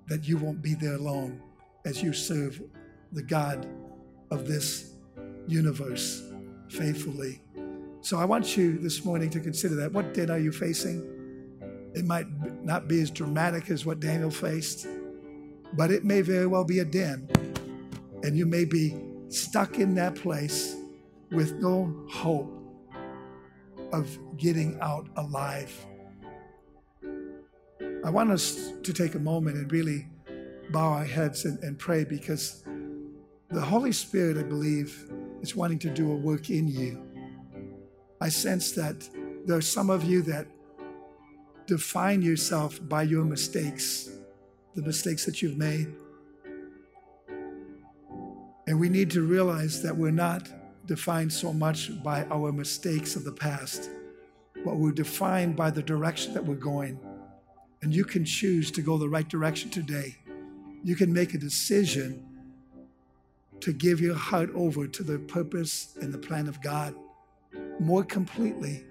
that 0.07 0.27
you 0.27 0.37
won't 0.37 0.61
be 0.61 0.73
there 0.73 0.95
alone 0.95 1.41
as 1.85 2.01
you 2.01 2.13
serve 2.13 2.61
the 3.11 3.23
God 3.23 3.67
of 4.31 4.47
this 4.47 4.93
universe 5.47 6.23
faithfully. 6.69 7.41
So 8.07 8.17
I 8.17 8.23
want 8.23 8.55
you 8.55 8.77
this 8.77 9.03
morning 9.03 9.29
to 9.31 9.41
consider 9.41 9.75
that. 9.75 9.91
What 9.91 10.13
den 10.13 10.31
are 10.31 10.39
you 10.39 10.53
facing? 10.53 11.03
It 11.93 12.05
might 12.05 12.25
not 12.63 12.87
be 12.87 13.01
as 13.01 13.11
dramatic 13.11 13.69
as 13.69 13.85
what 13.85 13.99
Daniel 13.99 14.31
faced, 14.31 14.87
but 15.73 15.91
it 15.91 16.05
may 16.05 16.21
very 16.21 16.47
well 16.47 16.63
be 16.63 16.79
a 16.79 16.85
den. 16.85 17.27
And 18.23 18.37
you 18.37 18.45
may 18.45 18.63
be 18.63 18.95
stuck 19.27 19.77
in 19.77 19.93
that 19.95 20.15
place 20.15 20.77
with 21.31 21.55
no 21.55 21.93
hope 22.09 22.49
of 23.91 24.17
getting 24.37 24.79
out 24.79 25.09
alive. 25.17 25.75
I 28.05 28.09
want 28.09 28.31
us 28.31 28.71
to 28.83 28.93
take 28.93 29.15
a 29.15 29.19
moment 29.19 29.57
and 29.57 29.69
really 29.69 30.07
bow 30.71 30.93
our 30.93 31.03
heads 31.03 31.43
and, 31.43 31.61
and 31.61 31.77
pray 31.77 32.05
because 32.05 32.63
the 33.49 33.59
Holy 33.59 33.91
Spirit, 33.91 34.37
I 34.37 34.43
believe, 34.43 35.11
is 35.41 35.57
wanting 35.57 35.79
to 35.79 35.89
do 35.89 36.09
a 36.09 36.15
work 36.15 36.49
in 36.49 36.69
you. 36.69 37.06
I 38.19 38.29
sense 38.29 38.71
that 38.71 39.07
there 39.45 39.55
are 39.55 39.61
some 39.61 39.89
of 39.89 40.03
you 40.03 40.21
that 40.23 40.47
define 41.67 42.21
yourself 42.21 42.79
by 42.87 43.03
your 43.03 43.23
mistakes, 43.23 44.09
the 44.73 44.81
mistakes 44.81 45.25
that 45.25 45.41
you've 45.41 45.57
made. 45.57 45.87
And 48.65 48.79
we 48.79 48.89
need 48.89 49.11
to 49.11 49.21
realize 49.21 49.83
that 49.83 49.95
we're 49.95 50.11
not 50.11 50.49
defined 50.85 51.31
so 51.31 51.53
much 51.53 52.01
by 52.03 52.25
our 52.25 52.51
mistakes 52.51 53.15
of 53.15 53.23
the 53.23 53.31
past, 53.31 53.89
but 54.65 54.77
we're 54.77 54.91
defined 54.91 55.55
by 55.55 55.69
the 55.69 55.83
direction 55.83 56.33
that 56.33 56.43
we're 56.43 56.55
going. 56.55 56.99
And 57.81 57.93
you 57.93 58.03
can 58.03 58.25
choose 58.25 58.71
to 58.71 58.81
go 58.81 58.97
the 58.97 59.07
right 59.07 59.27
direction 59.27 59.69
today. 59.69 60.15
You 60.83 60.95
can 60.95 61.13
make 61.13 61.33
a 61.33 61.37
decision 61.37 62.25
to 63.59 63.73
give 63.73 64.01
your 64.01 64.15
heart 64.15 64.49
over 64.55 64.87
to 64.87 65.03
the 65.03 65.19
purpose 65.19 65.95
and 66.01 66.13
the 66.13 66.17
plan 66.17 66.47
of 66.47 66.61
God 66.61 66.95
more 67.79 68.03
completely. 68.03 68.83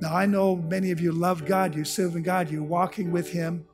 Now, 0.00 0.14
I 0.14 0.26
know 0.26 0.56
many 0.56 0.90
of 0.90 1.00
you 1.00 1.12
love 1.12 1.44
God, 1.44 1.74
you're 1.74 1.84
serving 1.84 2.22
God, 2.22 2.50
you're 2.50 2.62
walking 2.62 3.12
with 3.12 3.30
Him, 3.30 3.66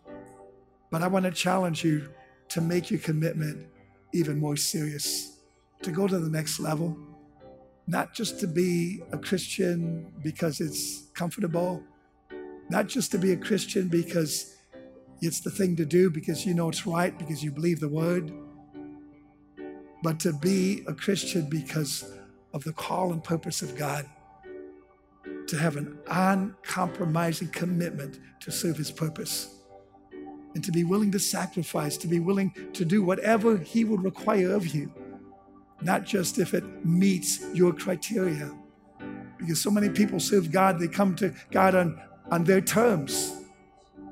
but 0.90 1.02
I 1.02 1.08
want 1.08 1.24
to 1.24 1.30
challenge 1.30 1.84
you 1.84 2.08
to 2.48 2.60
make 2.60 2.90
your 2.90 3.00
commitment 3.00 3.68
even 4.12 4.38
more 4.38 4.56
serious, 4.56 5.38
to 5.82 5.90
go 5.90 6.06
to 6.06 6.18
the 6.18 6.30
next 6.30 6.58
level, 6.58 6.96
not 7.86 8.12
just 8.12 8.40
to 8.40 8.46
be 8.46 9.02
a 9.12 9.18
Christian 9.18 10.12
because 10.22 10.60
it's 10.60 11.10
comfortable, 11.14 11.82
not 12.70 12.88
just 12.88 13.12
to 13.12 13.18
be 13.18 13.32
a 13.32 13.36
Christian 13.36 13.88
because 13.88 14.56
it's 15.22 15.40
the 15.40 15.50
thing 15.50 15.76
to 15.76 15.84
do, 15.84 16.10
because 16.10 16.44
you 16.44 16.54
know 16.54 16.68
it's 16.68 16.86
right, 16.86 17.16
because 17.16 17.42
you 17.42 17.50
believe 17.52 17.80
the 17.80 17.88
word 17.88 18.32
but 20.02 20.20
to 20.20 20.32
be 20.32 20.84
a 20.86 20.94
Christian 20.94 21.48
because 21.48 22.15
of 22.56 22.64
the 22.64 22.72
call 22.72 23.12
and 23.12 23.22
purpose 23.22 23.60
of 23.60 23.76
God, 23.76 24.06
to 25.46 25.58
have 25.58 25.76
an 25.76 25.98
uncompromising 26.08 27.48
commitment 27.48 28.18
to 28.40 28.50
serve 28.50 28.78
His 28.78 28.90
purpose, 28.90 29.54
and 30.54 30.64
to 30.64 30.72
be 30.72 30.82
willing 30.82 31.12
to 31.12 31.18
sacrifice, 31.18 31.98
to 31.98 32.08
be 32.08 32.18
willing 32.18 32.54
to 32.72 32.86
do 32.86 33.02
whatever 33.02 33.58
He 33.58 33.84
would 33.84 34.02
require 34.02 34.54
of 34.54 34.74
you, 34.74 34.90
not 35.82 36.04
just 36.04 36.38
if 36.38 36.54
it 36.54 36.64
meets 36.86 37.44
your 37.52 37.74
criteria. 37.74 38.50
Because 39.36 39.60
so 39.60 39.70
many 39.70 39.90
people 39.90 40.18
serve 40.18 40.50
God, 40.50 40.78
they 40.78 40.88
come 40.88 41.14
to 41.16 41.34
God 41.50 41.74
on, 41.74 42.00
on 42.30 42.44
their 42.44 42.62
terms. 42.62 43.36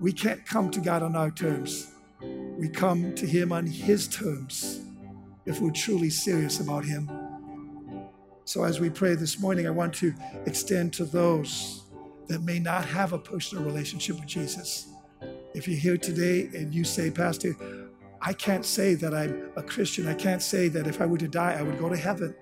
We 0.01 0.13
can't 0.13 0.45
come 0.45 0.71
to 0.71 0.81
God 0.81 1.03
on 1.03 1.17
our 1.17 1.31
terms. 1.31 1.93
We 2.21 2.69
come 2.69 3.15
to 3.15 3.27
Him 3.27 3.53
on 3.53 3.65
His 3.65 4.07
terms 4.07 4.83
if 5.47 5.63
we're 5.63 5.71
truly 5.71 6.11
serious 6.11 6.61
about 6.61 6.85
Him. 6.85 7.11
So, 8.47 8.63
as 8.65 8.79
we 8.79 8.91
pray 8.91 9.15
this 9.15 9.41
morning, 9.41 9.67
I 9.67 9.71
want 9.71 9.95
to 9.95 10.13
extend 10.45 10.93
to 10.95 11.07
those 11.07 11.85
that 12.27 12.43
may 12.43 12.59
not 12.59 12.85
have 12.85 13.15
a 13.15 13.19
personal 13.19 13.65
relationship 13.65 14.17
with 14.17 14.27
Jesus. 14.27 14.89
If 15.55 15.67
you're 15.67 15.79
here 15.79 15.97
today 15.97 16.51
and 16.55 16.75
you 16.75 16.85
say, 16.85 17.11
Pastor, 17.11 17.57
I 18.21 18.35
can't 18.35 18.67
say 18.67 18.95
that 18.97 19.15
I'm 19.15 19.51
a 19.57 19.63
Christian. 19.63 20.07
I 20.07 20.15
can't 20.15 20.43
say 20.43 20.69
that 20.69 20.87
if 20.87 21.01
I 21.01 21.07
were 21.07 21.17
to 21.19 21.29
die, 21.29 21.57
I 21.59 21.63
would 21.63 21.79
go 21.79 21.89
to 21.89 21.97
heaven. 21.97 22.35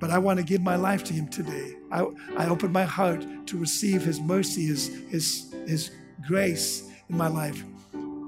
But 0.00 0.10
I 0.10 0.18
want 0.18 0.38
to 0.38 0.44
give 0.44 0.60
my 0.60 0.76
life 0.76 1.02
to 1.04 1.14
Him 1.14 1.28
today. 1.28 1.76
I, 1.90 2.06
I 2.36 2.48
open 2.48 2.70
my 2.70 2.84
heart 2.84 3.24
to 3.46 3.56
receive 3.56 4.02
His 4.02 4.20
mercy, 4.20 4.66
His, 4.66 4.88
His, 5.08 5.54
His 5.66 5.90
grace 6.26 6.90
in 7.08 7.16
my 7.16 7.28
life 7.28 7.64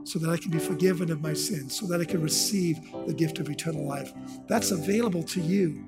so 0.04 0.18
that 0.18 0.30
I 0.30 0.38
can 0.38 0.50
be 0.50 0.58
forgiven 0.58 1.10
of 1.10 1.20
my 1.20 1.34
sins, 1.34 1.78
so 1.78 1.86
that 1.86 2.00
I 2.00 2.04
can 2.04 2.22
receive 2.22 2.78
the 3.06 3.14
gift 3.14 3.38
of 3.38 3.48
eternal 3.48 3.86
life. 3.86 4.12
That's 4.48 4.70
available 4.70 5.22
to 5.24 5.40
you. 5.40 5.84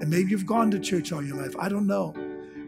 And 0.00 0.08
maybe 0.08 0.30
you've 0.30 0.46
gone 0.46 0.70
to 0.70 0.78
church 0.78 1.12
all 1.12 1.24
your 1.24 1.36
life. 1.36 1.54
I 1.58 1.68
don't 1.68 1.86
know. 1.86 2.14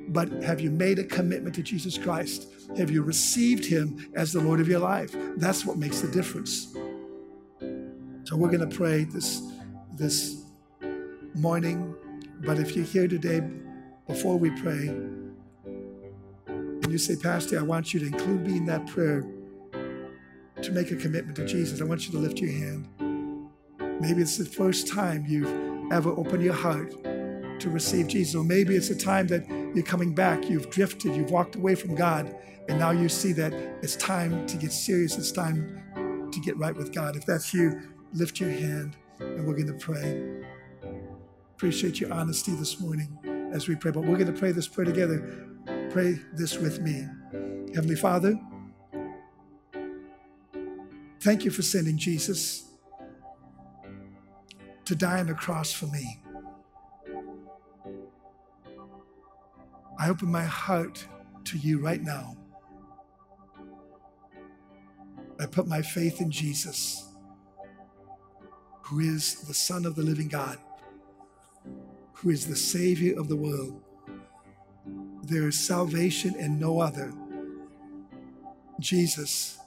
But 0.09 0.43
have 0.43 0.61
you 0.61 0.71
made 0.71 0.99
a 0.99 1.05
commitment 1.05 1.55
to 1.55 1.63
Jesus 1.63 1.97
Christ? 1.97 2.49
Have 2.77 2.91
you 2.91 3.03
received 3.03 3.65
Him 3.65 4.11
as 4.17 4.33
the 4.33 4.41
Lord 4.41 4.59
of 4.61 4.69
your 4.69 4.81
life? 4.81 5.15
That's 5.37 5.65
what 5.65 5.79
makes 5.79 6.01
the 6.01 6.09
difference. 6.09 6.75
So 8.25 8.37
we're 8.37 8.51
going 8.51 8.69
to 8.69 8.77
pray 8.77 9.05
this, 9.05 9.43
this 9.95 10.45
morning. 11.35 11.95
But 12.41 12.59
if 12.59 12.75
you're 12.75 12.85
here 12.85 13.07
today, 13.07 13.41
before 14.09 14.37
we 14.37 14.51
pray, 14.51 14.89
and 16.49 16.91
you 16.91 16.99
say, 16.99 17.15
Pastor, 17.15 17.61
I 17.61 17.63
want 17.63 17.95
you 17.95 18.01
to 18.01 18.07
include 18.07 18.47
me 18.47 18.57
in 18.57 18.67
that 18.67 18.87
prayer 18.89 19.25
to 20.63 20.73
make 20.73 20.91
a 20.91 20.97
commitment 20.97 21.37
to 21.37 21.47
Jesus, 21.47 21.81
I 21.81 21.85
want 21.85 22.07
you 22.07 22.13
to 22.13 22.19
lift 22.19 22.39
your 22.39 22.51
hand. 22.51 22.89
Maybe 24.01 24.23
it's 24.23 24.37
the 24.37 24.45
first 24.45 24.89
time 24.89 25.25
you've 25.29 25.93
ever 25.93 26.11
opened 26.11 26.43
your 26.43 26.55
heart 26.55 26.95
to 27.61 27.71
receive 27.71 28.09
Jesus. 28.09 28.35
Or 28.35 28.45
maybe 28.45 28.77
it's 28.77 28.91
a 28.91 28.97
time 28.97 29.27
that 29.29 29.49
you're 29.75 29.85
coming 29.85 30.15
back, 30.15 30.49
you've 30.49 30.71
drifted, 30.71 31.15
you've 31.15 31.31
walked 31.31 31.57
away 31.57 31.75
from 31.75 31.95
God, 31.95 32.35
and 32.69 32.79
now 32.79 32.91
you 32.91 33.09
see 33.09 33.33
that 33.33 33.53
it's 33.83 33.97
time 33.97 34.47
to 34.47 34.57
get 34.57 34.73
serious, 34.73 35.17
it's 35.17 35.33
time 35.33 36.29
to 36.33 36.41
get 36.41 36.57
right 36.57 36.75
with 36.75 36.93
God. 36.93 37.17
If 37.17 37.27
that's 37.27 37.53
you, 37.53 37.81
lift 38.13 38.41
your 38.41 38.51
hand 38.51 38.97
and 39.19 39.47
we're 39.47 39.55
going 39.55 39.67
to 39.67 39.75
pray. 39.75 40.43
Appreciate 41.57 42.01
your 42.01 42.13
honesty 42.13 42.53
this 42.53 42.81
morning 42.81 43.51
as 43.53 43.69
we 43.69 43.75
pray, 43.77 43.91
but 43.91 44.01
we're 44.01 44.17
going 44.17 44.33
to 44.33 44.39
pray 44.39 44.53
this 44.53 44.69
prayer 44.69 44.87
together. 44.87 45.47
Pray 45.91 46.19
this 46.35 46.57
with 46.57 46.81
me. 46.81 47.07
Heavenly 47.75 47.97
Father, 47.97 48.39
thank 51.21 51.45
you 51.45 51.51
for 51.51 51.63
sending 51.63 51.99
Jesus 51.99 52.69
to 54.85 54.95
die 54.95 55.21
on 55.21 55.27
the 55.27 55.35
cross 55.35 55.73
for 55.73 55.87
me. 55.87 56.21
I 60.01 60.09
open 60.09 60.33
my 60.33 60.45
heart 60.45 61.07
to 61.45 61.59
you 61.59 61.79
right 61.79 62.01
now. 62.01 62.35
I 65.39 65.45
put 65.45 65.69
my 65.69 65.83
faith 65.83 66.23
in 66.23 66.31
Jesus, 66.31 67.07
who 68.85 69.01
is 69.01 69.43
the 69.43 69.53
Son 69.53 69.85
of 69.85 69.97
the 69.97 70.03
living 70.03 70.29
God, 70.29 70.57
who 72.15 72.31
is 72.31 72.47
the 72.47 72.57
Savior 72.57 73.21
of 73.21 73.29
the 73.29 73.37
world. 73.37 73.83
There 75.25 75.47
is 75.47 75.59
salvation 75.59 76.35
in 76.35 76.59
no 76.59 76.81
other. 76.81 77.13
Jesus, 78.79 79.59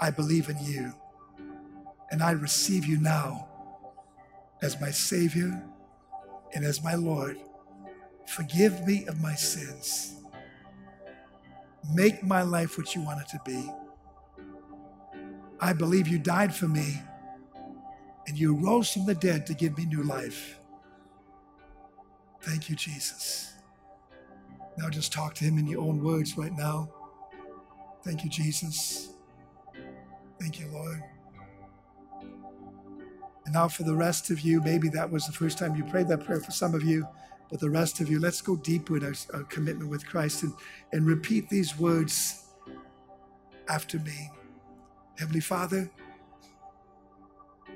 I 0.00 0.12
believe 0.12 0.48
in 0.48 0.64
you, 0.64 0.92
and 2.12 2.22
I 2.22 2.30
receive 2.30 2.86
you 2.86 3.00
now 3.00 3.48
as 4.62 4.80
my 4.80 4.92
Savior 4.92 5.60
and 6.54 6.64
as 6.64 6.84
my 6.84 6.94
Lord. 6.94 7.36
Forgive 8.28 8.86
me 8.86 9.06
of 9.06 9.20
my 9.20 9.34
sins. 9.34 10.22
Make 11.94 12.22
my 12.22 12.42
life 12.42 12.76
what 12.76 12.94
you 12.94 13.02
want 13.02 13.20
it 13.20 13.28
to 13.28 13.40
be. 13.44 13.70
I 15.60 15.72
believe 15.72 16.06
you 16.06 16.18
died 16.18 16.54
for 16.54 16.68
me 16.68 17.00
and 18.26 18.38
you 18.38 18.54
rose 18.54 18.92
from 18.92 19.06
the 19.06 19.14
dead 19.14 19.46
to 19.46 19.54
give 19.54 19.76
me 19.78 19.86
new 19.86 20.02
life. 20.02 20.58
Thank 22.42 22.68
you, 22.68 22.76
Jesus. 22.76 23.54
Now 24.76 24.90
just 24.90 25.12
talk 25.12 25.34
to 25.36 25.44
him 25.44 25.58
in 25.58 25.66
your 25.66 25.80
own 25.80 26.02
words 26.02 26.36
right 26.36 26.52
now. 26.52 26.90
Thank 28.04 28.24
you, 28.24 28.30
Jesus. 28.30 29.14
Thank 30.40 30.60
you, 30.60 30.68
Lord. 30.68 31.02
And 33.44 33.54
now, 33.54 33.66
for 33.66 33.82
the 33.82 33.94
rest 33.94 34.28
of 34.28 34.40
you, 34.40 34.60
maybe 34.60 34.90
that 34.90 35.10
was 35.10 35.26
the 35.26 35.32
first 35.32 35.56
time 35.56 35.74
you 35.74 35.82
prayed 35.84 36.06
that 36.08 36.24
prayer. 36.24 36.38
For 36.38 36.50
some 36.50 36.74
of 36.74 36.84
you, 36.84 37.08
but 37.50 37.60
the 37.60 37.70
rest 37.70 38.00
of 38.00 38.10
you, 38.10 38.18
let's 38.18 38.40
go 38.40 38.56
deeper 38.56 38.96
in 38.96 39.04
our, 39.04 39.14
our 39.34 39.44
commitment 39.44 39.90
with 39.90 40.06
Christ 40.06 40.42
and, 40.42 40.52
and 40.92 41.06
repeat 41.06 41.48
these 41.48 41.78
words 41.78 42.44
after 43.68 43.98
me. 43.98 44.30
Heavenly 45.18 45.40
Father, 45.40 45.90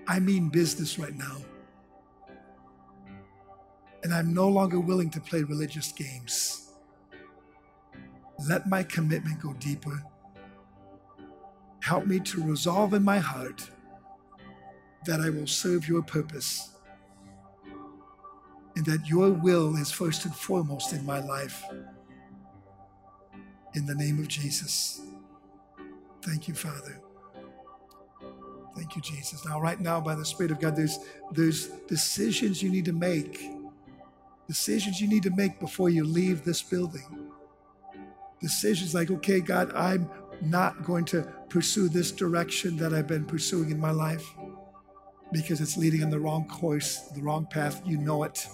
I 0.07 0.21
mean 0.21 0.49
business 0.49 0.99
right 0.99 1.17
now. 1.17 1.39
And 4.03 4.13
I'm 4.13 4.35
no 4.35 4.49
longer 4.49 4.81
willing 4.81 5.11
to 5.11 5.21
play 5.21 5.43
religious 5.43 5.93
games. 5.93 6.73
Let 8.49 8.69
my 8.69 8.83
commitment 8.83 9.41
go 9.41 9.53
deeper. 9.55 10.03
Help 11.81 12.07
me 12.07 12.21
to 12.21 12.43
resolve 12.43 12.95
in 12.95 13.03
my 13.03 13.19
heart 13.19 13.71
that 15.07 15.21
I 15.21 15.31
will 15.31 15.47
serve 15.47 15.89
your 15.89 16.03
purpose 16.03 16.72
and 18.77 18.85
that 18.87 19.07
your 19.07 19.31
will 19.31 19.77
is 19.77 19.91
first 19.91 20.25
and 20.25 20.35
foremost 20.35 20.93
in 20.93 21.05
my 21.05 21.21
life. 21.21 21.63
In 23.75 23.87
the 23.87 23.95
name 23.95 24.19
of 24.19 24.29
Jesus. 24.29 25.01
Thank 26.23 26.49
you, 26.49 26.55
Father. 26.55 27.01
Thank 28.77 28.97
you, 28.97 29.03
Jesus. 29.03 29.45
Now, 29.45 29.61
right 29.61 29.81
now, 29.81 30.01
by 30.01 30.15
the 30.15 30.25
Spirit 30.25 30.53
of 30.53 30.61
God, 30.61 30.77
there's, 30.77 30.99
there's 31.33 31.69
decisions 31.89 32.63
you 32.63 32.71
need 32.71 32.87
to 32.87 32.93
make. 32.93 33.51
Decisions 34.49 35.01
you 35.01 35.09
need 35.09 35.23
to 35.25 35.31
make 35.31 35.61
before 35.61 35.91
you 35.91 36.05
leave 36.05 36.45
this 36.45 36.63
building. 36.63 37.31
Decisions 38.41 38.95
like, 38.95 39.11
okay, 39.11 39.41
God, 39.41 39.73
I'm 39.75 40.09
not 40.41 40.85
going 40.85 41.05
to 41.07 41.23
pursue 41.49 41.89
this 41.89 42.11
direction 42.11 42.77
that 42.79 42.93
I've 42.93 43.07
been 43.07 43.25
pursuing 43.25 43.71
in 43.71 43.79
my 43.79 43.91
life 43.91 44.27
because 45.33 45.61
it's 45.61 45.77
leading 45.77 46.01
in 46.03 46.11
the 46.11 46.19
wrong 46.19 46.47
course, 46.49 47.09
the 47.15 47.23
wrong 47.23 47.47
path. 47.47 47.83
You 47.85 47.99
know 47.99 48.25
it. 48.25 48.47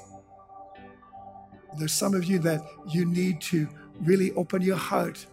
There's 1.78 1.92
some 1.92 2.14
of 2.14 2.24
you 2.24 2.38
that 2.40 2.60
you 2.88 3.04
need 3.04 3.40
to 3.42 3.68
really 4.00 4.32
open 4.32 4.62
your 4.62 4.76
heart 4.76 5.26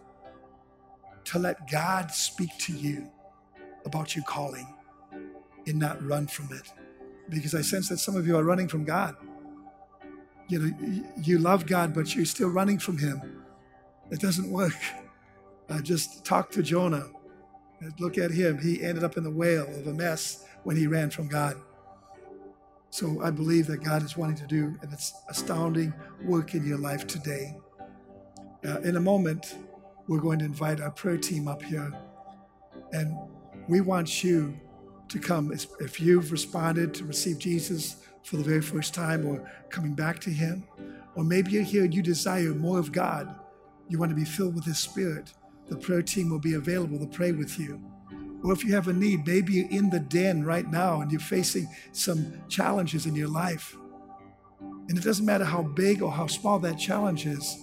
to 1.25 1.39
let 1.39 1.69
God 1.69 2.11
speak 2.11 2.57
to 2.59 2.73
you 2.73 3.09
about 3.85 4.15
your 4.15 4.25
calling 4.25 4.67
and 5.67 5.79
not 5.79 6.01
run 6.05 6.27
from 6.27 6.49
it. 6.55 6.71
Because 7.29 7.55
I 7.55 7.61
sense 7.61 7.89
that 7.89 7.97
some 7.97 8.15
of 8.15 8.27
you 8.27 8.37
are 8.37 8.43
running 8.43 8.67
from 8.67 8.83
God. 8.83 9.15
You 10.47 10.59
know, 10.59 11.03
you 11.21 11.39
love 11.39 11.65
God, 11.65 11.93
but 11.93 12.15
you're 12.15 12.25
still 12.25 12.49
running 12.49 12.77
from 12.77 12.99
Him. 12.99 13.43
It 14.11 14.19
doesn't 14.19 14.49
work. 14.49 14.75
Uh, 15.67 15.81
just 15.81 16.23
talk 16.23 16.51
to 16.51 16.61
Jonah. 16.61 17.07
Look 17.97 18.19
at 18.19 18.29
him. 18.29 18.59
He 18.59 18.83
ended 18.83 19.03
up 19.03 19.17
in 19.17 19.23
the 19.23 19.31
whale 19.31 19.63
of 19.63 19.87
a 19.87 19.93
mess 19.93 20.45
when 20.63 20.75
he 20.75 20.85
ran 20.85 21.09
from 21.09 21.27
God. 21.27 21.55
So 22.91 23.21
I 23.21 23.31
believe 23.31 23.67
that 23.67 23.83
God 23.83 24.03
is 24.03 24.15
wanting 24.15 24.37
to 24.37 24.47
do 24.47 24.77
and 24.81 24.93
it's 24.93 25.13
astounding 25.27 25.91
work 26.23 26.53
in 26.53 26.65
your 26.65 26.77
life 26.77 27.07
today. 27.07 27.57
Uh, 28.67 28.79
in 28.79 28.95
a 28.95 28.99
moment, 28.99 29.55
we're 30.07 30.19
going 30.19 30.39
to 30.39 30.45
invite 30.45 30.81
our 30.81 30.91
prayer 30.91 31.17
team 31.17 31.47
up 31.47 31.61
here. 31.61 31.93
And 32.91 33.17
we 33.67 33.81
want 33.81 34.23
you 34.23 34.59
to 35.09 35.19
come. 35.19 35.51
If 35.79 35.99
you've 35.99 36.31
responded 36.31 36.93
to 36.95 37.05
receive 37.05 37.39
Jesus 37.39 37.97
for 38.23 38.37
the 38.37 38.43
very 38.43 38.61
first 38.61 38.93
time 38.93 39.25
or 39.25 39.49
coming 39.69 39.93
back 39.93 40.19
to 40.21 40.29
Him, 40.29 40.63
or 41.15 41.23
maybe 41.23 41.51
you're 41.51 41.63
here 41.63 41.83
and 41.83 41.93
you 41.93 42.01
desire 42.01 42.53
more 42.53 42.79
of 42.79 42.91
God, 42.91 43.35
you 43.87 43.99
want 43.99 44.09
to 44.09 44.15
be 44.15 44.25
filled 44.25 44.55
with 44.55 44.65
His 44.65 44.79
Spirit, 44.79 45.33
the 45.67 45.77
prayer 45.77 46.01
team 46.01 46.29
will 46.29 46.39
be 46.39 46.53
available 46.55 46.99
to 46.99 47.07
pray 47.07 47.31
with 47.31 47.59
you. 47.59 47.81
Or 48.43 48.53
if 48.53 48.63
you 48.63 48.75
have 48.75 48.87
a 48.87 48.93
need, 48.93 49.25
maybe 49.25 49.53
you're 49.53 49.69
in 49.69 49.89
the 49.89 49.99
den 49.99 50.43
right 50.43 50.69
now 50.69 51.01
and 51.01 51.11
you're 51.11 51.19
facing 51.19 51.67
some 51.91 52.33
challenges 52.47 53.07
in 53.07 53.15
your 53.15 53.27
life. 53.27 53.75
And 54.87 54.97
it 54.97 55.03
doesn't 55.03 55.25
matter 55.25 55.45
how 55.45 55.63
big 55.63 56.01
or 56.01 56.11
how 56.11 56.27
small 56.27 56.59
that 56.59 56.77
challenge 56.77 57.25
is, 57.25 57.57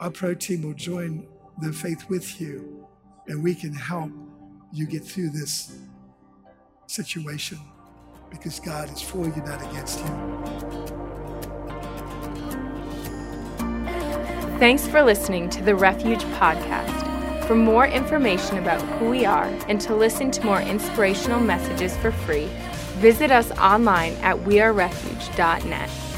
our 0.00 0.10
prayer 0.10 0.34
team 0.34 0.62
will 0.62 0.74
join 0.74 1.26
their 1.60 1.72
faith 1.72 2.08
with 2.08 2.40
you 2.40 2.86
and 3.28 3.42
we 3.42 3.54
can 3.54 3.72
help 3.72 4.10
you 4.72 4.86
get 4.86 5.04
through 5.04 5.30
this 5.30 5.76
situation 6.86 7.58
because 8.30 8.60
God 8.60 8.92
is 8.92 9.00
for 9.00 9.26
you, 9.26 9.42
not 9.44 9.62
against 9.70 10.00
you. 10.00 10.06
Thanks 14.58 14.86
for 14.86 15.02
listening 15.02 15.48
to 15.50 15.62
the 15.62 15.74
Refuge 15.74 16.22
Podcast. 16.36 17.46
For 17.46 17.56
more 17.56 17.86
information 17.86 18.58
about 18.58 18.80
who 18.98 19.08
we 19.08 19.24
are 19.24 19.46
and 19.68 19.80
to 19.80 19.94
listen 19.94 20.30
to 20.32 20.44
more 20.44 20.60
inspirational 20.60 21.40
messages 21.40 21.96
for 21.96 22.12
free, 22.12 22.48
visit 22.98 23.30
us 23.30 23.50
online 23.52 24.12
at 24.16 24.36
wearerefuge.net. 24.36 26.09